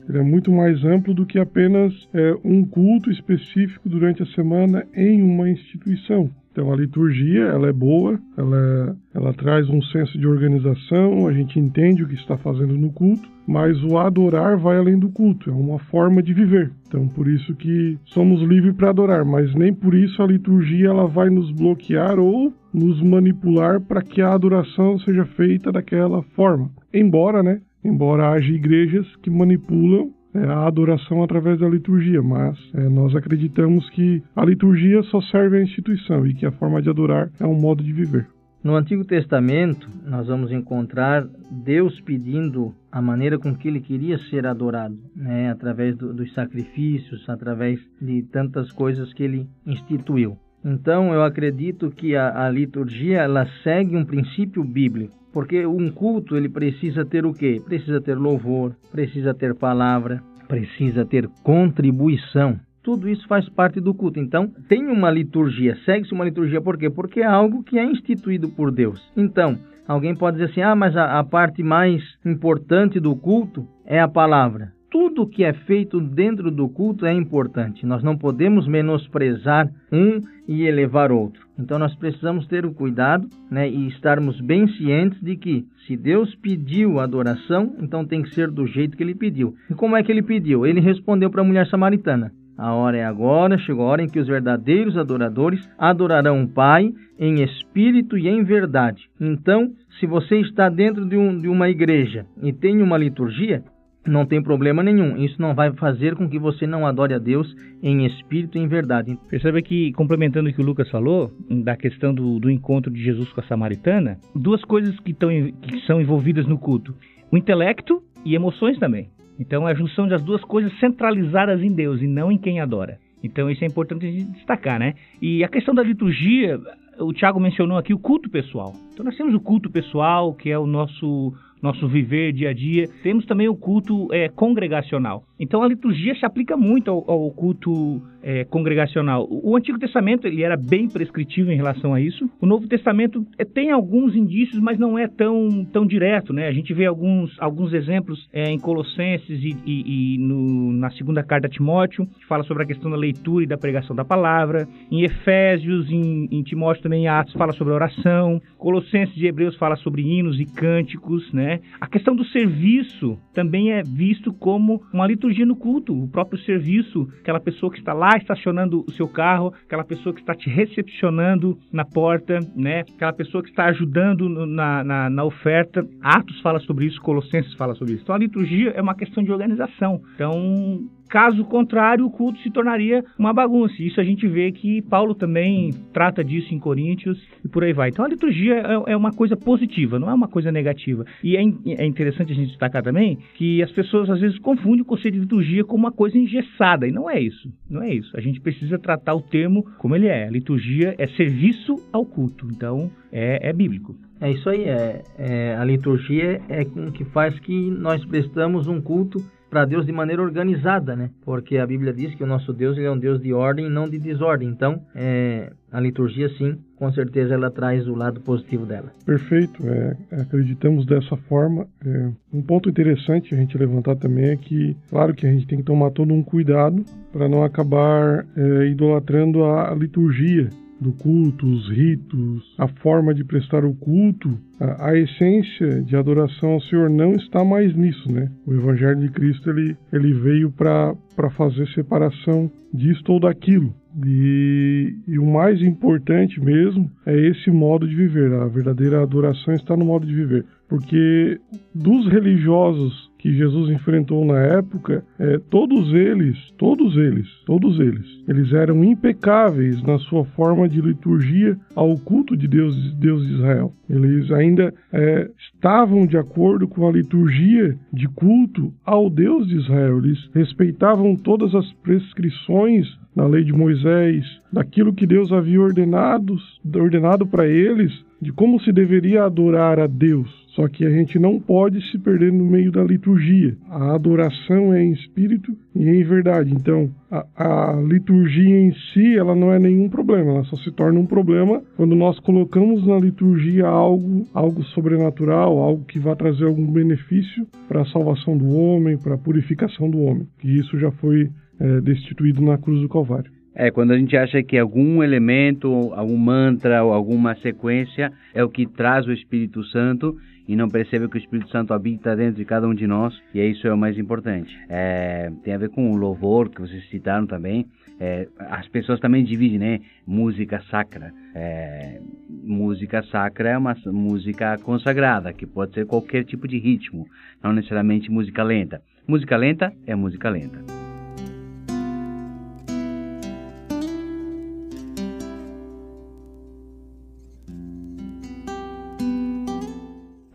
ele 0.07 0.17
é 0.17 0.23
muito 0.23 0.51
mais 0.51 0.83
amplo 0.83 1.13
do 1.13 1.25
que 1.25 1.39
apenas 1.39 1.93
é, 2.13 2.35
um 2.43 2.65
culto 2.65 3.09
específico 3.09 3.87
durante 3.87 4.23
a 4.23 4.25
semana 4.27 4.85
em 4.93 5.21
uma 5.21 5.49
instituição. 5.49 6.29
Então 6.53 6.71
a 6.71 6.75
liturgia 6.75 7.45
ela 7.45 7.67
é 7.67 7.73
boa, 7.73 8.19
ela, 8.37 8.95
ela 9.11 9.33
traz 9.33 9.67
um 9.67 9.81
senso 9.81 10.19
de 10.19 10.27
organização, 10.27 11.27
a 11.27 11.33
gente 11.33 11.59
entende 11.59 12.03
o 12.03 12.07
que 12.07 12.13
está 12.13 12.37
fazendo 12.37 12.77
no 12.77 12.91
culto, 12.91 13.27
mas 13.47 13.83
o 13.83 13.97
adorar 13.97 14.55
vai 14.55 14.77
além 14.77 14.97
do 14.97 15.09
culto, 15.09 15.49
é 15.49 15.53
uma 15.53 15.79
forma 15.79 16.21
de 16.21 16.31
viver. 16.31 16.71
Então 16.87 17.07
por 17.07 17.27
isso 17.27 17.55
que 17.55 17.97
somos 18.05 18.39
livres 18.43 18.75
para 18.75 18.91
adorar, 18.91 19.25
mas 19.25 19.53
nem 19.55 19.73
por 19.73 19.95
isso 19.95 20.21
a 20.21 20.27
liturgia 20.27 20.89
ela 20.89 21.07
vai 21.07 21.31
nos 21.31 21.51
bloquear 21.51 22.19
ou 22.19 22.53
nos 22.71 23.01
manipular 23.01 23.81
para 23.81 24.03
que 24.03 24.21
a 24.21 24.31
adoração 24.31 24.99
seja 24.99 25.25
feita 25.25 25.71
daquela 25.71 26.21
forma. 26.35 26.69
Embora, 26.93 27.41
né? 27.41 27.61
Embora 27.83 28.29
haja 28.29 28.53
igrejas 28.53 29.07
que 29.23 29.29
manipulam 29.29 30.11
é, 30.33 30.45
a 30.45 30.67
adoração 30.67 31.23
através 31.23 31.59
da 31.59 31.69
liturgia, 31.69 32.21
mas 32.21 32.57
é, 32.73 32.89
nós 32.89 33.15
acreditamos 33.15 33.89
que 33.91 34.21
a 34.35 34.43
liturgia 34.43 35.01
só 35.03 35.21
serve 35.21 35.57
à 35.57 35.61
instituição 35.63 36.25
e 36.25 36.33
que 36.33 36.45
a 36.45 36.51
forma 36.51 36.81
de 36.81 36.89
adorar 36.89 37.29
é 37.39 37.45
um 37.45 37.59
modo 37.59 37.83
de 37.83 37.93
viver. 37.93 38.27
No 38.63 38.75
Antigo 38.75 39.03
Testamento, 39.03 39.89
nós 40.05 40.27
vamos 40.27 40.49
encontrar 40.49 41.27
Deus 41.51 41.99
pedindo 41.99 42.73
a 42.89 43.01
maneira 43.01 43.37
com 43.37 43.53
que 43.53 43.67
ele 43.67 43.81
queria 43.81 44.17
ser 44.29 44.47
adorado, 44.47 44.97
né? 45.13 45.51
através 45.51 45.97
do, 45.97 46.13
dos 46.13 46.33
sacrifícios, 46.33 47.29
através 47.29 47.77
de 48.01 48.23
tantas 48.31 48.71
coisas 48.71 49.11
que 49.11 49.21
ele 49.21 49.47
instituiu. 49.67 50.37
Então, 50.63 51.13
eu 51.13 51.23
acredito 51.23 51.91
que 51.91 52.15
a, 52.15 52.45
a 52.45 52.49
liturgia 52.49 53.23
ela 53.23 53.45
segue 53.63 53.97
um 53.97 54.05
princípio 54.05 54.63
bíblico, 54.63 55.13
porque 55.33 55.65
um 55.65 55.89
culto 55.89 56.37
ele 56.37 56.47
precisa 56.47 57.03
ter 57.03 57.25
o 57.25 57.33
quê? 57.33 57.59
Precisa 57.65 57.99
ter 57.99 58.15
louvor, 58.15 58.75
precisa 58.91 59.33
ter 59.33 59.55
palavra, 59.55 60.21
precisa 60.47 61.03
ter 61.03 61.27
contribuição. 61.43 62.59
Tudo 62.83 63.09
isso 63.09 63.27
faz 63.27 63.49
parte 63.49 63.79
do 63.79 63.93
culto. 63.93 64.19
Então, 64.19 64.51
tem 64.67 64.85
uma 64.85 65.09
liturgia, 65.09 65.75
segue-se 65.85 66.13
uma 66.13 66.25
liturgia 66.25 66.61
por 66.61 66.77
quê? 66.77 66.89
Porque 66.89 67.21
é 67.21 67.25
algo 67.25 67.63
que 67.63 67.79
é 67.79 67.83
instituído 67.83 68.49
por 68.49 68.71
Deus. 68.71 69.01
Então, 69.17 69.57
alguém 69.87 70.13
pode 70.15 70.37
dizer 70.37 70.51
assim: 70.51 70.61
ah, 70.61 70.75
mas 70.75 70.95
a, 70.95 71.17
a 71.19 71.23
parte 71.23 71.63
mais 71.63 72.03
importante 72.23 72.99
do 72.99 73.15
culto 73.15 73.67
é 73.85 73.99
a 73.99 74.07
palavra. 74.07 74.71
Tudo 74.91 75.25
que 75.25 75.43
é 75.43 75.53
feito 75.53 75.99
dentro 75.99 76.51
do 76.51 76.69
culto 76.69 77.05
é 77.05 77.13
importante. 77.13 77.83
Nós 77.83 78.03
não 78.03 78.15
podemos 78.15 78.67
menosprezar 78.67 79.67
um 79.91 80.21
e 80.47 80.67
elevar 80.67 81.11
outro. 81.11 81.42
Então 81.57 81.77
nós 81.77 81.93
precisamos 81.95 82.47
ter 82.47 82.65
o 82.65 82.73
cuidado 82.73 83.27
né, 83.49 83.69
e 83.69 83.87
estarmos 83.87 84.39
bem 84.41 84.67
cientes 84.67 85.19
de 85.21 85.35
que 85.35 85.65
se 85.85 85.95
Deus 85.95 86.33
pediu 86.35 86.99
adoração, 86.99 87.75
então 87.79 88.05
tem 88.05 88.23
que 88.23 88.33
ser 88.33 88.49
do 88.49 88.65
jeito 88.65 88.97
que 88.97 89.03
ele 89.03 89.15
pediu. 89.15 89.55
E 89.69 89.73
como 89.73 89.95
é 89.95 90.03
que 90.03 90.11
ele 90.11 90.23
pediu? 90.23 90.65
Ele 90.65 90.79
respondeu 90.79 91.29
para 91.29 91.41
a 91.41 91.45
mulher 91.45 91.67
samaritana: 91.67 92.31
a 92.57 92.73
hora 92.73 92.97
é 92.97 93.03
agora, 93.03 93.57
chegou 93.57 93.85
a 93.85 93.89
hora 93.89 94.03
em 94.03 94.07
que 94.07 94.19
os 94.19 94.27
verdadeiros 94.27 94.95
adoradores 94.97 95.67
adorarão 95.77 96.43
o 96.43 96.47
Pai 96.47 96.93
em 97.17 97.41
espírito 97.43 98.17
e 98.17 98.27
em 98.27 98.43
verdade. 98.43 99.09
Então, 99.19 99.71
se 99.99 100.05
você 100.05 100.39
está 100.39 100.69
dentro 100.69 101.05
de, 101.05 101.17
um, 101.17 101.39
de 101.39 101.47
uma 101.47 101.69
igreja 101.69 102.25
e 102.41 102.53
tem 102.53 102.81
uma 102.81 102.97
liturgia, 102.97 103.63
não 104.05 104.25
tem 104.25 104.41
problema 104.41 104.83
nenhum. 104.83 105.17
Isso 105.17 105.41
não 105.41 105.55
vai 105.55 105.71
fazer 105.73 106.15
com 106.15 106.29
que 106.29 106.37
você 106.37 106.67
não 106.67 106.85
adore 106.85 107.13
a 107.13 107.19
Deus 107.19 107.55
em 107.81 108.05
espírito 108.05 108.57
e 108.57 108.61
em 108.61 108.67
verdade. 108.67 109.17
Percebe 109.29 109.61
que, 109.61 109.91
complementando 109.93 110.49
o 110.49 110.53
que 110.53 110.61
o 110.61 110.65
Lucas 110.65 110.89
falou, 110.89 111.31
da 111.49 111.75
questão 111.75 112.13
do, 112.13 112.39
do 112.39 112.49
encontro 112.49 112.91
de 112.91 113.01
Jesus 113.01 113.31
com 113.31 113.41
a 113.41 113.43
samaritana, 113.43 114.17
duas 114.35 114.63
coisas 114.63 114.97
que, 114.99 115.13
tão, 115.13 115.29
que 115.29 115.79
são 115.85 116.01
envolvidas 116.01 116.45
no 116.45 116.57
culto: 116.57 116.93
o 117.31 117.37
intelecto 117.37 118.03
e 118.25 118.35
emoções 118.35 118.77
também. 118.77 119.09
Então, 119.39 119.67
é 119.67 119.71
a 119.71 119.75
junção 119.75 120.07
das 120.07 120.21
duas 120.23 120.41
coisas 120.43 120.77
centralizadas 120.79 121.61
em 121.61 121.73
Deus 121.73 122.01
e 122.01 122.07
não 122.07 122.31
em 122.31 122.37
quem 122.37 122.59
adora. 122.59 122.99
Então, 123.23 123.49
isso 123.49 123.63
é 123.63 123.67
importante 123.67 124.11
gente 124.11 124.31
destacar, 124.31 124.77
né? 124.77 124.95
E 125.21 125.43
a 125.43 125.47
questão 125.47 125.73
da 125.73 125.81
liturgia, 125.81 126.59
o 126.99 127.13
Tiago 127.13 127.39
mencionou 127.39 127.77
aqui 127.77 127.93
o 127.93 127.99
culto 127.99 128.29
pessoal. 128.29 128.73
Então, 128.93 129.03
nós 129.03 129.15
temos 129.15 129.33
o 129.33 129.39
culto 129.39 129.71
pessoal, 129.71 130.33
que 130.33 130.51
é 130.51 130.59
o 130.59 130.67
nosso 130.67 131.33
nosso 131.63 131.87
viver 131.87 132.33
dia 132.33 132.49
a 132.49 132.53
dia. 132.53 132.89
Temos 133.01 133.25
também 133.25 133.47
o 133.47 133.55
culto 133.55 134.09
é, 134.11 134.27
congregacional. 134.27 135.23
Então 135.39 135.63
a 135.63 135.67
liturgia 135.67 136.13
se 136.13 136.25
aplica 136.25 136.57
muito 136.57 136.91
ao, 136.91 137.09
ao 137.09 137.31
culto 137.31 138.01
é, 138.21 138.43
congregacional. 138.45 139.27
O 139.29 139.55
Antigo 139.55 139.79
Testamento 139.79 140.27
ele 140.27 140.43
era 140.43 140.57
bem 140.57 140.87
prescritivo 140.87 141.51
em 141.51 141.55
relação 141.55 141.93
a 141.93 142.01
isso. 142.01 142.29
O 142.39 142.45
Novo 142.45 142.67
Testamento 142.67 143.25
é, 143.37 143.45
tem 143.45 143.71
alguns 143.71 144.15
indícios, 144.15 144.59
mas 144.59 144.77
não 144.77 144.97
é 144.97 145.07
tão, 145.07 145.65
tão 145.65 145.85
direto, 145.85 146.33
né? 146.33 146.47
A 146.47 146.51
gente 146.51 146.73
vê 146.73 146.85
alguns, 146.85 147.35
alguns 147.39 147.73
exemplos 147.73 148.27
é, 148.31 148.49
em 148.49 148.59
Colossenses 148.59 149.41
e, 149.43 149.55
e, 149.65 150.15
e 150.15 150.17
no, 150.17 150.73
na 150.73 150.89
segunda 150.91 151.23
carta 151.23 151.47
a 151.47 151.49
Timóteo, 151.49 152.05
que 152.05 152.25
fala 152.25 152.43
sobre 152.43 152.63
a 152.63 152.65
questão 152.65 152.89
da 152.89 152.97
leitura 152.97 153.43
e 153.43 153.47
da 153.47 153.57
pregação 153.57 153.95
da 153.95 154.05
palavra. 154.05 154.67
Em 154.91 155.03
Efésios, 155.03 155.89
em, 155.89 156.27
em 156.31 156.43
Timóteo 156.43 156.83
também 156.83 157.03
em 157.03 157.07
Atos 157.07 157.33
fala 157.33 157.53
sobre 157.53 157.73
a 157.73 157.75
oração. 157.75 158.41
Colossenses 158.57 159.17
e 159.17 159.27
Hebreus 159.27 159.55
fala 159.55 159.75
sobre 159.77 160.01
hinos 160.01 160.39
e 160.39 160.45
cânticos, 160.45 161.31
né? 161.33 161.52
A 161.79 161.87
questão 161.87 162.15
do 162.15 162.23
serviço 162.25 163.17
também 163.33 163.71
é 163.71 163.83
visto 163.83 164.31
como 164.33 164.81
uma 164.93 165.07
liturgia 165.07 165.45
no 165.45 165.55
culto. 165.55 165.93
O 166.03 166.07
próprio 166.07 166.39
serviço, 166.41 167.07
aquela 167.19 167.39
pessoa 167.39 167.71
que 167.71 167.79
está 167.79 167.93
lá 167.93 168.17
estacionando 168.17 168.83
o 168.87 168.91
seu 168.91 169.07
carro, 169.07 169.53
aquela 169.65 169.83
pessoa 169.83 170.13
que 170.13 170.21
está 170.21 170.33
te 170.33 170.49
recepcionando 170.49 171.57
na 171.71 171.85
porta, 171.85 172.39
né? 172.55 172.81
Aquela 172.95 173.13
pessoa 173.13 173.43
que 173.43 173.49
está 173.49 173.65
ajudando 173.65 174.29
na, 174.45 174.83
na, 174.83 175.09
na 175.09 175.23
oferta. 175.23 175.87
Atos 176.01 176.39
fala 176.41 176.59
sobre 176.59 176.85
isso, 176.85 177.01
Colossenses 177.01 177.53
fala 177.53 177.75
sobre 177.75 177.93
isso. 177.93 178.03
Então 178.03 178.15
a 178.15 178.19
liturgia 178.19 178.71
é 178.71 178.81
uma 178.81 178.95
questão 178.95 179.23
de 179.23 179.31
organização. 179.31 180.01
Então 180.15 180.87
Caso 181.09 181.43
contrário, 181.45 182.05
o 182.05 182.09
culto 182.09 182.39
se 182.39 182.49
tornaria 182.49 183.03
uma 183.17 183.33
bagunça. 183.33 183.75
Isso 183.79 184.01
a 184.01 184.03
gente 184.03 184.27
vê 184.27 184.51
que 184.51 184.81
Paulo 184.81 185.13
também 185.13 185.71
trata 185.93 186.23
disso 186.23 186.53
em 186.53 186.59
Coríntios 186.59 187.21
e 187.43 187.47
por 187.47 187.63
aí 187.63 187.73
vai. 187.73 187.89
Então 187.89 188.05
a 188.05 188.07
liturgia 188.07 188.55
é, 188.55 188.93
é 188.93 188.97
uma 188.97 189.11
coisa 189.11 189.35
positiva, 189.35 189.99
não 189.99 190.09
é 190.09 190.13
uma 190.13 190.27
coisa 190.27 190.51
negativa. 190.51 191.05
E 191.23 191.37
é, 191.37 191.41
é, 191.41 191.85
interessante 191.85 192.31
a 192.31 192.35
gente 192.35 192.49
destacar 192.49 192.81
também 192.81 193.17
que 193.35 193.61
as 193.61 193.71
pessoas 193.71 194.09
às 194.09 194.19
vezes 194.19 194.39
confundem 194.39 194.81
o 194.81 194.85
conceito 194.85 195.15
de 195.15 195.21
liturgia 195.21 195.63
com 195.63 195.75
uma 195.75 195.91
coisa 195.91 196.17
engessada. 196.17 196.87
E 196.87 196.91
não 196.91 197.09
é 197.09 197.19
isso. 197.19 197.51
Não 197.69 197.83
é 197.83 197.93
isso. 197.93 198.15
A 198.17 198.21
gente 198.21 198.41
precisa 198.41 198.79
tratar 198.79 199.13
o 199.13 199.21
termo 199.21 199.63
como 199.77 199.95
ele 199.95 200.07
é. 200.07 200.27
A 200.27 200.31
liturgia 200.31 200.95
é 200.97 201.07
serviço 201.07 201.75
ao 201.91 202.05
culto. 202.05 202.47
Então 202.51 202.89
é, 203.11 203.49
é 203.49 203.53
bíblico. 203.53 203.95
É 204.19 204.31
isso 204.31 204.49
aí. 204.49 204.63
É, 204.63 205.03
é 205.17 205.55
a 205.55 205.63
liturgia 205.63 206.41
é 206.49 206.61
o 206.61 206.91
que 206.91 207.03
faz 207.05 207.37
que 207.39 207.69
nós 207.69 208.03
prestamos 208.05 208.67
um 208.67 208.81
culto 208.81 209.23
para 209.53 209.65
Deus 209.65 209.85
de 209.85 209.91
maneira 209.91 210.19
organizada, 210.19 210.95
né? 210.95 211.11
Porque 211.23 211.59
a 211.59 211.67
Bíblia 211.67 211.93
diz 211.93 212.15
que 212.15 212.23
o 212.23 212.27
nosso 212.27 212.51
Deus 212.51 212.75
ele 212.75 212.87
é 212.87 212.91
um 212.91 212.97
Deus 212.97 213.21
de 213.21 213.31
ordem 213.31 213.69
não 213.69 213.87
de 213.87 213.99
desordem. 213.99 214.49
Então, 214.49 214.81
é, 214.95 215.51
a 215.71 215.79
liturgia, 215.79 216.27
sim, 216.39 216.57
com 216.75 216.91
certeza 216.91 217.35
ela 217.35 217.51
traz 217.51 217.87
o 217.87 217.93
lado 217.93 218.19
positivo 218.21 218.65
dela. 218.65 218.91
Perfeito, 219.05 219.61
é, 219.67 219.95
acreditamos 220.21 220.87
dessa 220.87 221.15
forma. 221.15 221.67
É, 221.85 222.09
um 222.33 222.41
ponto 222.41 222.67
interessante 222.67 223.35
a 223.35 223.37
gente 223.37 223.55
levantar 223.55 223.95
também 223.95 224.31
é 224.31 224.35
que, 224.35 224.75
claro 224.89 225.13
que 225.13 225.27
a 225.27 225.31
gente 225.31 225.45
tem 225.45 225.59
que 225.59 225.65
tomar 225.65 225.91
todo 225.91 226.11
um 226.11 226.23
cuidado 226.23 226.83
para 227.11 227.29
não 227.29 227.43
acabar 227.43 228.25
é, 228.35 228.65
idolatrando 228.69 229.43
a 229.43 229.75
liturgia 229.75 230.49
do 230.83 230.91
culto, 230.91 231.47
os 231.47 231.69
ritos, 231.69 232.53
a 232.57 232.67
forma 232.67 233.13
de 233.13 233.23
prestar 233.23 233.65
o 233.65 233.73
culto, 233.73 234.37
a, 234.59 234.89
a, 234.89 234.97
essência 234.97 235.81
de 235.81 235.95
adoração 235.95 236.51
ao 236.51 236.61
Senhor 236.61 236.89
não 236.89 237.13
está 237.13 237.43
mais 237.43 237.75
nisso, 237.75 238.11
né? 238.11 238.29
O 238.45 238.53
Evangelho 238.53 238.99
de 238.99 239.09
Cristo 239.09 239.49
ele, 239.49 239.75
ele 239.91 240.13
veio 240.13 240.51
para 240.51 240.95
fazer 241.31 241.67
separação 241.69 242.51
disto 242.73 243.13
ou 243.13 243.19
daquilo. 243.19 243.73
E, 244.05 244.95
e, 245.07 245.19
o 245.19 245.25
mais 245.25 245.61
importante 245.61 246.39
mesmo 246.41 246.89
é 247.05 247.15
esse 247.15 247.51
modo 247.51 247.87
de 247.87 247.95
viver. 247.95 248.33
A 248.33 248.47
verdadeira 248.47 249.01
adoração 249.01 249.53
está 249.53 249.77
no 249.77 249.85
modo 249.85 250.05
de 250.05 250.13
viver. 250.13 250.45
Porque 250.67 251.39
dos 251.75 252.07
religiosos 252.11 253.12
que 253.23 253.33
Jesus 253.33 253.69
enfrentou 253.69 254.25
na 254.25 254.37
época, 254.37 255.01
é, 255.17 255.39
todos 255.49 255.93
eles, 255.93 256.37
todos 256.57 256.97
eles, 256.97 257.25
todos 257.45 257.79
eles, 257.79 258.05
eles 258.27 258.51
eram 258.51 258.83
impecáveis 258.83 259.81
na 259.81 259.97
sua 259.97 260.25
forma 260.25 260.67
de 260.67 260.81
liturgia 260.81 261.57
ao 261.73 261.97
culto 261.97 262.35
de 262.35 262.49
Deus, 262.49 262.75
Deus 262.95 263.25
de 263.25 263.35
Israel. 263.35 263.71
Eles 263.89 264.29
ainda 264.29 264.73
é, 264.91 265.29
estavam 265.37 266.05
de 266.05 266.17
acordo 266.17 266.67
com 266.67 266.85
a 266.85 266.91
liturgia 266.91 267.77
de 267.93 268.09
culto 268.09 268.73
ao 268.83 269.09
Deus 269.09 269.47
de 269.47 269.55
Israel. 269.55 269.99
Eles 269.99 270.29
respeitavam 270.33 271.15
todas 271.15 271.55
as 271.55 271.71
prescrições 271.81 272.87
na 273.15 273.25
lei 273.25 273.45
de 273.45 273.53
Moisés, 273.53 274.25
daquilo 274.51 274.91
que 274.91 275.07
Deus 275.07 275.31
havia 275.31 275.61
ordenado, 275.61 276.35
ordenado 276.75 277.25
para 277.25 277.47
eles, 277.47 277.93
de 278.21 278.33
como 278.33 278.59
se 278.59 278.73
deveria 278.73 279.23
adorar 279.23 279.79
a 279.79 279.87
Deus. 279.87 280.42
Só 280.55 280.67
que 280.67 280.85
a 280.85 280.89
gente 280.89 281.17
não 281.17 281.39
pode 281.39 281.81
se 281.89 281.97
perder 281.97 282.31
no 282.31 282.45
meio 282.45 282.71
da 282.71 282.83
liturgia. 282.83 283.55
A 283.69 283.95
adoração 283.95 284.71
é 284.71 284.83
em 284.83 284.91
espírito 284.91 285.55
e 285.75 285.89
em 285.89 286.03
verdade. 286.03 286.53
Então, 286.53 286.91
a, 287.09 287.25
a, 287.35 287.81
liturgia 287.81 288.59
em 288.59 288.71
si, 288.93 289.17
ela 289.17 289.35
não 289.35 289.51
é 289.51 289.57
nenhum 289.57 289.89
problema. 289.89 290.31
Ela 290.31 290.43
só 290.43 290.55
se 290.57 290.71
torna 290.71 290.99
um 290.99 291.07
problema 291.07 291.63
quando 291.75 291.95
nós 291.95 292.19
colocamos 292.19 292.85
na 292.85 292.99
liturgia 292.99 293.65
algo, 293.65 294.27
algo 294.31 294.63
sobrenatural, 294.65 295.57
algo 295.57 295.85
que 295.85 295.97
vai 295.97 296.15
trazer 296.15 296.45
algum 296.45 296.71
benefício 296.71 297.47
para 297.67 297.81
a 297.81 297.85
salvação 297.85 298.37
do 298.37 298.55
homem, 298.55 298.95
para 298.95 299.15
a 299.15 299.17
purificação 299.17 299.89
do 299.89 300.01
homem. 300.01 300.27
E 300.43 300.59
isso 300.59 300.77
já 300.77 300.91
foi 300.91 301.31
é, 301.59 301.81
destituído 301.81 302.43
na 302.43 302.59
cruz 302.59 302.79
do 302.79 302.89
Calvário. 302.89 303.31
É, 303.55 303.69
quando 303.69 303.91
a 303.91 303.97
gente 303.97 304.17
acha 304.17 304.41
que 304.41 304.57
algum 304.57 305.03
elemento, 305.03 305.93
algum 305.93 306.17
mantra 306.17 306.83
ou 306.83 306.91
alguma 306.91 307.35
sequência 307.35 308.11
é 308.33 308.43
o 308.43 308.49
que 308.49 308.65
traz 308.65 309.05
o 309.05 309.11
Espírito 309.11 309.63
Santo 309.65 310.15
e 310.47 310.55
não 310.55 310.69
percebe 310.69 311.07
que 311.07 311.17
o 311.17 311.19
Espírito 311.19 311.49
Santo 311.49 311.73
habita 311.73 312.15
dentro 312.15 312.35
de 312.35 312.45
cada 312.45 312.67
um 312.67 312.73
de 312.73 312.85
nós, 312.85 313.17
e 313.33 313.41
isso 313.41 313.67
é 313.67 313.73
o 313.73 313.77
mais 313.77 313.97
importante. 313.97 314.53
É, 314.69 315.31
tem 315.43 315.53
a 315.53 315.57
ver 315.57 315.69
com 315.69 315.91
o 315.91 315.95
louvor 315.95 316.49
que 316.49 316.61
vocês 316.61 316.87
citaram 316.89 317.25
também. 317.25 317.65
É, 317.99 318.27
as 318.39 318.67
pessoas 318.67 318.99
também 318.99 319.23
dividem, 319.23 319.59
né? 319.59 319.79
Música 320.05 320.61
sacra. 320.69 321.13
É, 321.33 321.99
música 322.29 323.03
sacra 323.03 323.49
é 323.49 323.57
uma 323.57 323.75
música 323.85 324.57
consagrada, 324.57 325.31
que 325.31 325.45
pode 325.45 325.73
ser 325.73 325.85
qualquer 325.85 326.25
tipo 326.25 326.47
de 326.47 326.57
ritmo, 326.57 327.07
não 327.41 327.53
necessariamente 327.53 328.11
música 328.11 328.43
lenta. 328.43 328.81
Música 329.07 329.37
lenta 329.37 329.73
é 329.85 329.95
música 329.95 330.29
lenta. 330.29 330.92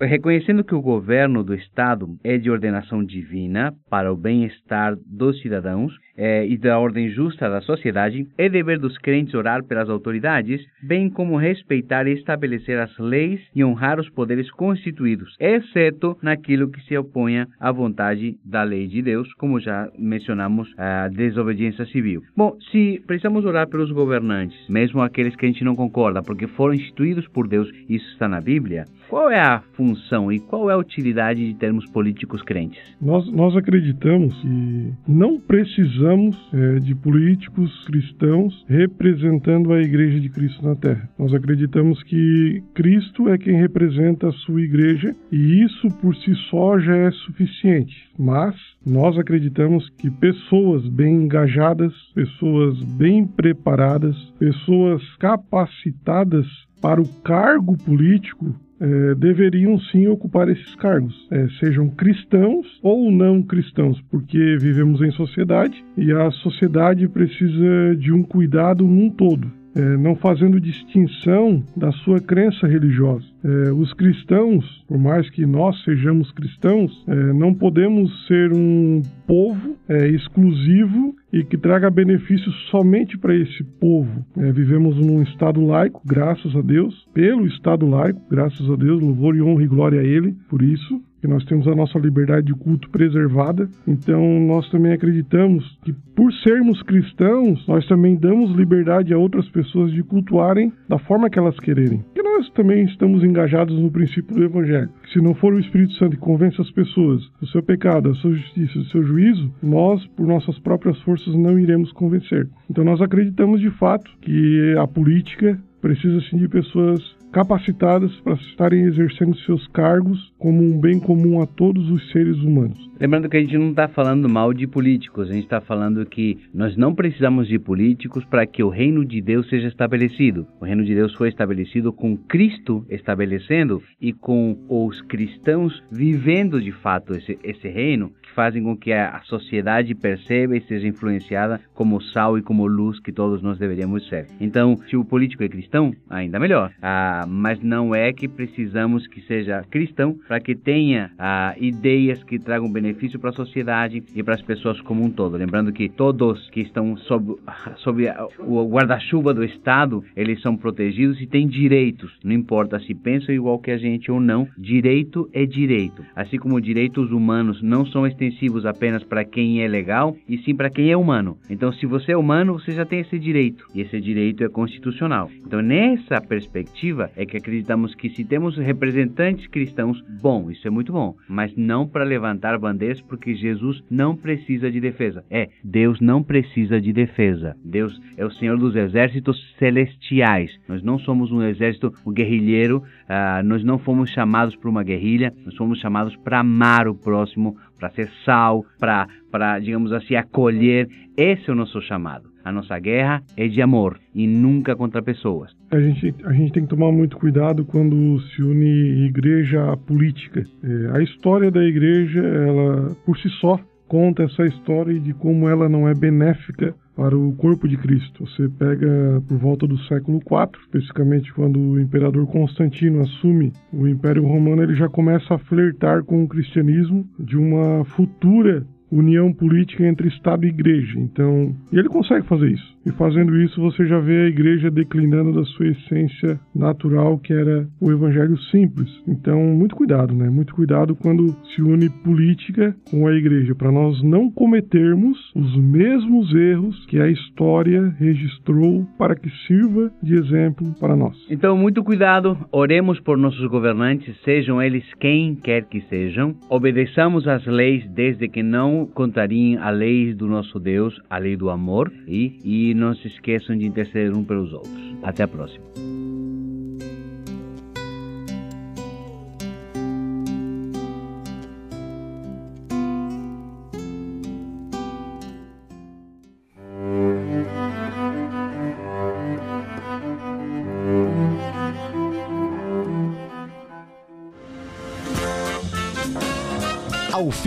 Reconhecendo 0.08 0.64
que 0.64 0.74
o 0.74 0.80
governo 0.80 1.44
do 1.44 1.54
Estado 1.54 2.18
é 2.24 2.38
de 2.38 2.50
ordenação 2.50 3.04
divina 3.04 3.72
para 3.88 4.12
o 4.12 4.16
bem-estar 4.16 4.96
dos 5.06 5.40
cidadãos 5.40 5.92
é, 6.16 6.44
e 6.44 6.56
da 6.56 6.78
ordem 6.78 7.08
justa 7.10 7.48
da 7.48 7.60
sociedade, 7.60 8.26
é 8.36 8.48
dever 8.48 8.78
dos 8.78 8.98
crentes 8.98 9.34
orar 9.34 9.62
pelas 9.62 9.88
autoridades, 9.88 10.60
bem 10.82 11.08
como 11.08 11.36
respeitar 11.36 12.08
e 12.08 12.14
estabelecer 12.14 12.78
as 12.78 12.98
leis 12.98 13.40
e 13.54 13.64
honrar 13.64 14.00
os 14.00 14.08
poderes 14.10 14.50
constituídos, 14.50 15.36
exceto 15.38 16.18
naquilo 16.20 16.70
que 16.70 16.80
se 16.82 16.96
oponha 16.96 17.46
à 17.60 17.70
vontade 17.70 18.36
da 18.44 18.64
lei 18.64 18.88
de 18.88 19.00
Deus, 19.00 19.32
como 19.34 19.60
já 19.60 19.88
mencionamos, 19.96 20.74
a 20.76 21.08
desobediência 21.08 21.86
civil. 21.86 22.22
Bom, 22.36 22.56
se 22.72 23.00
precisamos 23.06 23.44
orar 23.44 23.68
pelos 23.68 23.92
governantes, 23.92 24.58
mesmo 24.68 25.00
aqueles 25.00 25.36
que 25.36 25.46
a 25.46 25.48
gente 25.48 25.62
não 25.62 25.76
concorda, 25.76 26.22
porque 26.22 26.48
foram 26.48 26.74
instituídos 26.74 27.28
por 27.28 27.46
Deus, 27.46 27.70
isso 27.88 28.10
está 28.12 28.26
na 28.28 28.40
Bíblia, 28.40 28.86
qual 29.08 29.30
é 29.30 29.40
a 29.40 29.60
função 29.74 29.97
e 30.32 30.38
qual 30.38 30.70
é 30.70 30.74
a 30.74 30.78
utilidade 30.78 31.46
de 31.46 31.54
termos 31.54 31.84
políticos 31.90 32.42
crentes? 32.42 32.80
Nós, 33.00 33.30
nós 33.32 33.56
acreditamos 33.56 34.34
que 34.40 34.92
não 35.06 35.38
precisamos 35.40 36.36
é, 36.52 36.80
de 36.80 36.94
políticos 36.94 37.84
cristãos 37.86 38.64
representando 38.68 39.72
a 39.72 39.80
Igreja 39.80 40.20
de 40.20 40.28
Cristo 40.28 40.64
na 40.64 40.74
Terra. 40.74 41.08
Nós 41.18 41.32
acreditamos 41.34 42.02
que 42.02 42.62
Cristo 42.74 43.28
é 43.28 43.38
quem 43.38 43.56
representa 43.56 44.28
a 44.28 44.32
sua 44.32 44.62
Igreja 44.62 45.14
e 45.30 45.62
isso 45.62 45.88
por 46.00 46.14
si 46.16 46.34
só 46.50 46.78
já 46.78 46.96
é 46.96 47.10
suficiente. 47.10 48.08
Mas 48.18 48.54
nós 48.84 49.18
acreditamos 49.18 49.88
que 49.90 50.10
pessoas 50.10 50.86
bem 50.88 51.24
engajadas, 51.24 51.92
pessoas 52.14 52.80
bem 52.96 53.26
preparadas, 53.26 54.16
pessoas 54.38 55.02
capacitadas 55.16 56.46
para 56.80 57.00
o 57.00 57.08
cargo 57.22 57.76
político 57.76 58.54
é, 58.80 59.14
deveriam 59.14 59.78
sim 59.78 60.06
ocupar 60.06 60.48
esses 60.48 60.74
cargos, 60.76 61.14
é, 61.30 61.48
sejam 61.60 61.88
cristãos 61.88 62.66
ou 62.82 63.10
não 63.10 63.42
cristãos, 63.42 64.00
porque 64.10 64.56
vivemos 64.58 65.00
em 65.02 65.10
sociedade 65.12 65.84
e 65.96 66.12
a 66.12 66.30
sociedade 66.30 67.08
precisa 67.08 67.96
de 67.96 68.12
um 68.12 68.22
cuidado 68.22 68.86
num 68.86 69.10
todo 69.10 69.58
é, 69.78 69.96
não 69.96 70.16
fazendo 70.16 70.60
distinção 70.60 71.62
da 71.76 71.92
sua 71.92 72.20
crença 72.20 72.66
religiosa. 72.66 73.24
É, 73.44 73.70
os 73.70 73.92
cristãos, 73.94 74.64
por 74.88 74.98
mais 74.98 75.30
que 75.30 75.46
nós 75.46 75.80
sejamos 75.84 76.32
cristãos, 76.32 77.04
é, 77.06 77.14
não 77.32 77.54
podemos 77.54 78.26
ser 78.26 78.52
um 78.52 79.02
povo 79.26 79.76
exclusivo 79.88 81.14
e 81.32 81.44
que 81.44 81.58
traga 81.58 81.90
benefícios 81.90 82.54
somente 82.70 83.18
para 83.18 83.34
esse 83.34 83.62
povo. 83.62 84.24
É, 84.36 84.50
vivemos 84.52 84.96
num 84.96 85.22
Estado 85.22 85.64
laico, 85.64 86.00
graças 86.04 86.54
a 86.56 86.62
Deus, 86.62 87.06
pelo 87.12 87.46
Estado 87.46 87.86
laico, 87.86 88.20
graças 88.30 88.68
a 88.70 88.76
Deus, 88.76 89.00
louvor 89.02 89.36
e 89.36 89.42
honra 89.42 89.62
e 89.62 89.66
glória 89.66 90.00
a 90.00 90.04
Ele 90.04 90.34
por 90.48 90.62
isso 90.62 91.02
que 91.20 91.26
nós 91.26 91.44
temos 91.44 91.66
a 91.66 91.74
nossa 91.74 91.98
liberdade 91.98 92.46
de 92.46 92.54
culto 92.54 92.88
preservada. 92.90 93.68
Então, 93.86 94.40
nós 94.40 94.68
também 94.70 94.92
acreditamos 94.92 95.78
que, 95.84 95.92
por 96.14 96.32
sermos 96.32 96.82
cristãos, 96.82 97.66
nós 97.66 97.86
também 97.86 98.16
damos 98.16 98.54
liberdade 98.56 99.12
a 99.12 99.18
outras 99.18 99.48
pessoas 99.48 99.92
de 99.92 100.02
cultuarem 100.02 100.72
da 100.88 100.98
forma 100.98 101.28
que 101.30 101.38
elas 101.38 101.58
quererem. 101.58 102.04
E 102.14 102.22
nós 102.22 102.50
também 102.50 102.84
estamos 102.84 103.22
engajados 103.24 103.78
no 103.78 103.90
princípio 103.90 104.34
do 104.34 104.44
Evangelho. 104.44 104.90
Se 105.12 105.20
não 105.20 105.34
for 105.34 105.54
o 105.54 105.60
Espírito 105.60 105.92
Santo 105.94 106.16
que 106.16 106.22
convence 106.22 106.60
as 106.60 106.70
pessoas 106.70 107.22
do 107.40 107.46
seu 107.48 107.62
pecado, 107.62 108.08
da 108.08 108.14
sua 108.14 108.32
justiça, 108.32 108.78
do 108.78 108.84
seu 108.86 109.02
juízo, 109.02 109.52
nós, 109.62 110.06
por 110.08 110.26
nossas 110.26 110.58
próprias 110.58 111.00
forças, 111.02 111.34
não 111.34 111.58
iremos 111.58 111.92
convencer. 111.92 112.48
Então, 112.70 112.84
nós 112.84 113.00
acreditamos 113.00 113.60
de 113.60 113.70
fato 113.70 114.10
que 114.20 114.74
a 114.78 114.86
política 114.86 115.58
precisa 115.80 116.20
sim 116.28 116.36
de 116.38 116.48
pessoas 116.48 117.18
capacitadas 117.32 118.14
para 118.20 118.34
estarem 118.34 118.84
exercendo 118.84 119.36
seus 119.40 119.66
cargos 119.68 120.32
como 120.38 120.62
um 120.62 120.80
bem 120.80 120.98
comum 120.98 121.42
a 121.42 121.46
todos 121.46 121.90
os 121.90 122.10
seres 122.10 122.36
humanos. 122.38 122.78
Lembrando 122.98 123.28
que 123.28 123.36
a 123.36 123.40
gente 123.40 123.56
não 123.56 123.70
está 123.70 123.86
falando 123.86 124.28
mal 124.28 124.52
de 124.52 124.66
políticos, 124.66 125.28
a 125.28 125.32
gente 125.32 125.44
está 125.44 125.60
falando 125.60 126.04
que 126.06 126.38
nós 126.54 126.76
não 126.76 126.94
precisamos 126.94 127.46
de 127.46 127.58
políticos 127.58 128.24
para 128.24 128.46
que 128.46 128.62
o 128.62 128.68
reino 128.68 129.04
de 129.04 129.20
Deus 129.20 129.48
seja 129.48 129.68
estabelecido. 129.68 130.46
O 130.60 130.64
reino 130.64 130.84
de 130.84 130.94
Deus 130.94 131.14
foi 131.14 131.28
estabelecido 131.28 131.92
com 131.92 132.16
Cristo 132.16 132.84
estabelecendo 132.88 133.82
e 134.00 134.12
com 134.12 134.58
os 134.68 135.00
cristãos 135.02 135.82
vivendo 135.92 136.60
de 136.60 136.72
fato 136.72 137.14
esse, 137.14 137.38
esse 137.44 137.68
reino, 137.68 138.12
fazem 138.38 138.62
com 138.62 138.76
que 138.76 138.92
a 138.92 139.20
sociedade 139.24 139.96
perceba 139.96 140.56
e 140.56 140.60
seja 140.60 140.86
influenciada 140.86 141.60
como 141.74 142.00
sal 142.00 142.38
e 142.38 142.42
como 142.42 142.68
luz 142.68 143.00
que 143.00 143.10
todos 143.10 143.42
nós 143.42 143.58
deveríamos 143.58 144.08
ser. 144.08 144.28
Então, 144.40 144.76
se 144.88 144.96
o 144.96 145.04
político 145.04 145.42
é 145.42 145.48
cristão, 145.48 145.92
ainda 146.08 146.38
melhor. 146.38 146.70
Ah, 146.80 147.24
mas 147.26 147.60
não 147.60 147.92
é 147.92 148.12
que 148.12 148.28
precisamos 148.28 149.08
que 149.08 149.22
seja 149.22 149.64
cristão 149.68 150.16
para 150.28 150.38
que 150.38 150.54
tenha 150.54 151.10
ah, 151.18 151.52
ideias 151.58 152.22
que 152.22 152.38
tragam 152.38 152.70
benefício 152.70 153.18
para 153.18 153.30
a 153.30 153.32
sociedade 153.32 154.04
e 154.14 154.22
para 154.22 154.36
as 154.36 154.42
pessoas 154.42 154.80
como 154.82 155.04
um 155.04 155.10
todo. 155.10 155.36
Lembrando 155.36 155.72
que 155.72 155.88
todos 155.88 156.48
que 156.50 156.60
estão 156.60 156.96
sob, 156.96 157.34
sob 157.78 158.04
o 158.38 158.64
guarda-chuva 158.68 159.34
do 159.34 159.42
Estado, 159.42 160.04
eles 160.14 160.40
são 160.42 160.56
protegidos 160.56 161.20
e 161.20 161.26
têm 161.26 161.48
direitos. 161.48 162.16
Não 162.22 162.34
importa 162.34 162.78
se 162.78 162.94
pensam 162.94 163.34
igual 163.34 163.58
que 163.58 163.72
a 163.72 163.78
gente 163.78 164.12
ou 164.12 164.20
não, 164.20 164.46
direito 164.56 165.28
é 165.32 165.44
direito. 165.44 166.04
Assim 166.14 166.38
como 166.38 166.60
direitos 166.60 167.10
humanos 167.10 167.60
não 167.60 167.84
são 167.84 168.06
extensivos 168.06 168.27
apenas 168.66 169.02
para 169.02 169.24
quem 169.24 169.62
é 169.62 169.68
legal, 169.68 170.16
e 170.28 170.38
sim 170.38 170.54
para 170.54 170.70
quem 170.70 170.90
é 170.90 170.96
humano. 170.96 171.36
Então, 171.48 171.72
se 171.72 171.86
você 171.86 172.12
é 172.12 172.16
humano, 172.16 172.54
você 172.54 172.72
já 172.72 172.84
tem 172.84 173.00
esse 173.00 173.18
direito, 173.18 173.66
e 173.74 173.80
esse 173.80 174.00
direito 174.00 174.44
é 174.44 174.48
constitucional. 174.48 175.30
Então, 175.46 175.60
nessa 175.62 176.20
perspectiva, 176.20 177.10
é 177.16 177.24
que 177.24 177.36
acreditamos 177.36 177.94
que 177.94 178.10
se 178.10 178.24
temos 178.24 178.56
representantes 178.56 179.46
cristãos, 179.46 180.02
bom, 180.20 180.50
isso 180.50 180.66
é 180.66 180.70
muito 180.70 180.92
bom, 180.92 181.16
mas 181.28 181.54
não 181.56 181.86
para 181.86 182.04
levantar 182.04 182.58
bandeiras, 182.58 183.00
porque 183.00 183.34
Jesus 183.34 183.82
não 183.90 184.16
precisa 184.16 184.70
de 184.70 184.80
defesa. 184.80 185.24
É, 185.30 185.48
Deus 185.62 186.00
não 186.00 186.22
precisa 186.22 186.80
de 186.80 186.92
defesa. 186.92 187.56
Deus 187.64 187.98
é 188.16 188.24
o 188.24 188.30
Senhor 188.30 188.58
dos 188.58 188.74
exércitos 188.74 189.54
celestiais. 189.58 190.50
Nós 190.68 190.82
não 190.82 190.98
somos 190.98 191.30
um 191.30 191.42
exército 191.42 191.92
um 192.06 192.12
guerrilheiro, 192.12 192.78
uh, 192.78 193.42
nós 193.44 193.62
não 193.64 193.78
fomos 193.78 194.10
chamados 194.10 194.56
para 194.56 194.70
uma 194.70 194.82
guerrilha, 194.82 195.32
nós 195.44 195.56
fomos 195.56 195.78
chamados 195.78 196.16
para 196.16 196.40
amar 196.40 196.88
o 196.88 196.94
próximo, 196.94 197.56
para 197.78 197.90
ser 197.90 198.10
sal, 198.24 198.64
para, 198.78 199.58
digamos 199.60 199.92
assim, 199.92 200.14
acolher. 200.14 200.88
Esse 201.16 201.48
é 201.48 201.52
o 201.52 201.56
nosso 201.56 201.80
chamado. 201.82 202.28
A 202.44 202.52
nossa 202.52 202.78
guerra 202.78 203.22
é 203.36 203.46
de 203.46 203.60
amor 203.60 203.98
e 204.14 204.26
nunca 204.26 204.74
contra 204.74 205.02
pessoas. 205.02 205.50
A 205.70 205.78
gente, 205.78 206.14
a 206.24 206.32
gente 206.32 206.52
tem 206.52 206.62
que 206.62 206.68
tomar 206.68 206.90
muito 206.90 207.16
cuidado 207.16 207.64
quando 207.64 208.20
se 208.20 208.42
une 208.42 209.06
igreja 209.06 209.72
à 209.72 209.76
política. 209.76 210.44
É, 210.62 210.96
a 210.96 211.02
história 211.02 211.50
da 211.50 211.62
igreja, 211.62 212.20
ela 212.20 212.96
por 213.04 213.18
si 213.18 213.28
só 213.40 213.60
conta 213.86 214.22
essa 214.22 214.44
história 214.44 214.98
de 214.98 215.12
como 215.14 215.48
ela 215.48 215.68
não 215.68 215.88
é 215.88 215.94
benéfica 215.94 216.74
para 216.98 217.16
o 217.16 217.32
corpo 217.34 217.68
de 217.68 217.76
Cristo. 217.76 218.26
Você 218.26 218.48
pega 218.48 219.22
por 219.28 219.38
volta 219.38 219.68
do 219.68 219.78
século 219.84 220.18
IV, 220.18 220.60
especificamente 220.62 221.32
quando 221.32 221.56
o 221.56 221.80
imperador 221.80 222.26
Constantino 222.26 223.02
assume 223.02 223.52
o 223.72 223.86
Império 223.86 224.26
Romano, 224.26 224.64
ele 224.64 224.74
já 224.74 224.88
começa 224.88 225.32
a 225.32 225.38
flertar 225.38 226.02
com 226.02 226.24
o 226.24 226.28
cristianismo 226.28 227.08
de 227.16 227.36
uma 227.36 227.84
futura 227.84 228.66
união 228.90 229.32
política 229.32 229.86
entre 229.86 230.08
Estado 230.08 230.44
e 230.44 230.48
Igreja. 230.48 230.98
Então, 230.98 231.54
e 231.72 231.78
ele 231.78 231.88
consegue 231.88 232.26
fazer 232.26 232.50
isso. 232.52 232.78
E 232.86 232.92
fazendo 232.92 233.36
isso, 233.36 233.60
você 233.60 233.86
já 233.86 233.98
vê 233.98 234.22
a 234.24 234.28
igreja 234.28 234.70
declinando 234.70 235.32
da 235.32 235.44
sua 235.44 235.68
essência 235.68 236.40
natural, 236.54 237.18
que 237.18 237.34
era 237.34 237.68
o 237.80 237.92
evangelho 237.92 238.38
simples. 238.50 238.88
Então, 239.06 239.38
muito 239.42 239.76
cuidado, 239.76 240.14
né? 240.14 240.30
Muito 240.30 240.54
cuidado 240.54 240.96
quando 240.96 241.28
se 241.54 241.60
une 241.60 241.90
política 242.02 242.74
com 242.90 243.06
a 243.06 243.12
igreja, 243.12 243.54
para 243.54 243.70
nós 243.70 244.02
não 244.02 244.30
cometermos 244.30 245.18
os 245.34 245.56
mesmos 245.56 246.34
erros 246.34 246.86
que 246.86 246.98
a 246.98 247.08
história 247.08 247.94
registrou 247.98 248.86
para 248.96 249.14
que 249.14 249.28
sirva 249.46 249.92
de 250.02 250.14
exemplo 250.14 250.72
para 250.80 250.96
nós. 250.96 251.14
Então, 251.30 251.58
muito 251.58 251.84
cuidado, 251.84 252.38
oremos 252.50 252.98
por 253.00 253.18
nossos 253.18 253.46
governantes, 253.48 254.16
sejam 254.24 254.62
eles 254.62 254.84
quem 254.98 255.34
quer 255.34 255.64
que 255.64 255.82
sejam. 255.90 256.34
Obedeçamos 256.48 257.28
às 257.28 257.44
leis 257.46 257.86
desde 257.90 258.28
que 258.28 258.42
não 258.42 258.77
contrariem 258.86 259.56
a 259.56 259.70
lei 259.70 260.14
do 260.14 260.26
nosso 260.26 260.58
Deus, 260.58 261.00
a 261.08 261.18
lei 261.18 261.36
do 261.36 261.50
amor 261.50 261.92
e 262.06 262.38
e 262.44 262.74
não 262.74 262.94
se 262.94 263.08
esqueçam 263.08 263.56
de 263.56 263.66
interceder 263.66 264.16
um 264.16 264.24
pelos 264.24 264.52
outros. 264.52 264.96
Até 265.02 265.22
a 265.22 265.28
próxima. 265.28 265.97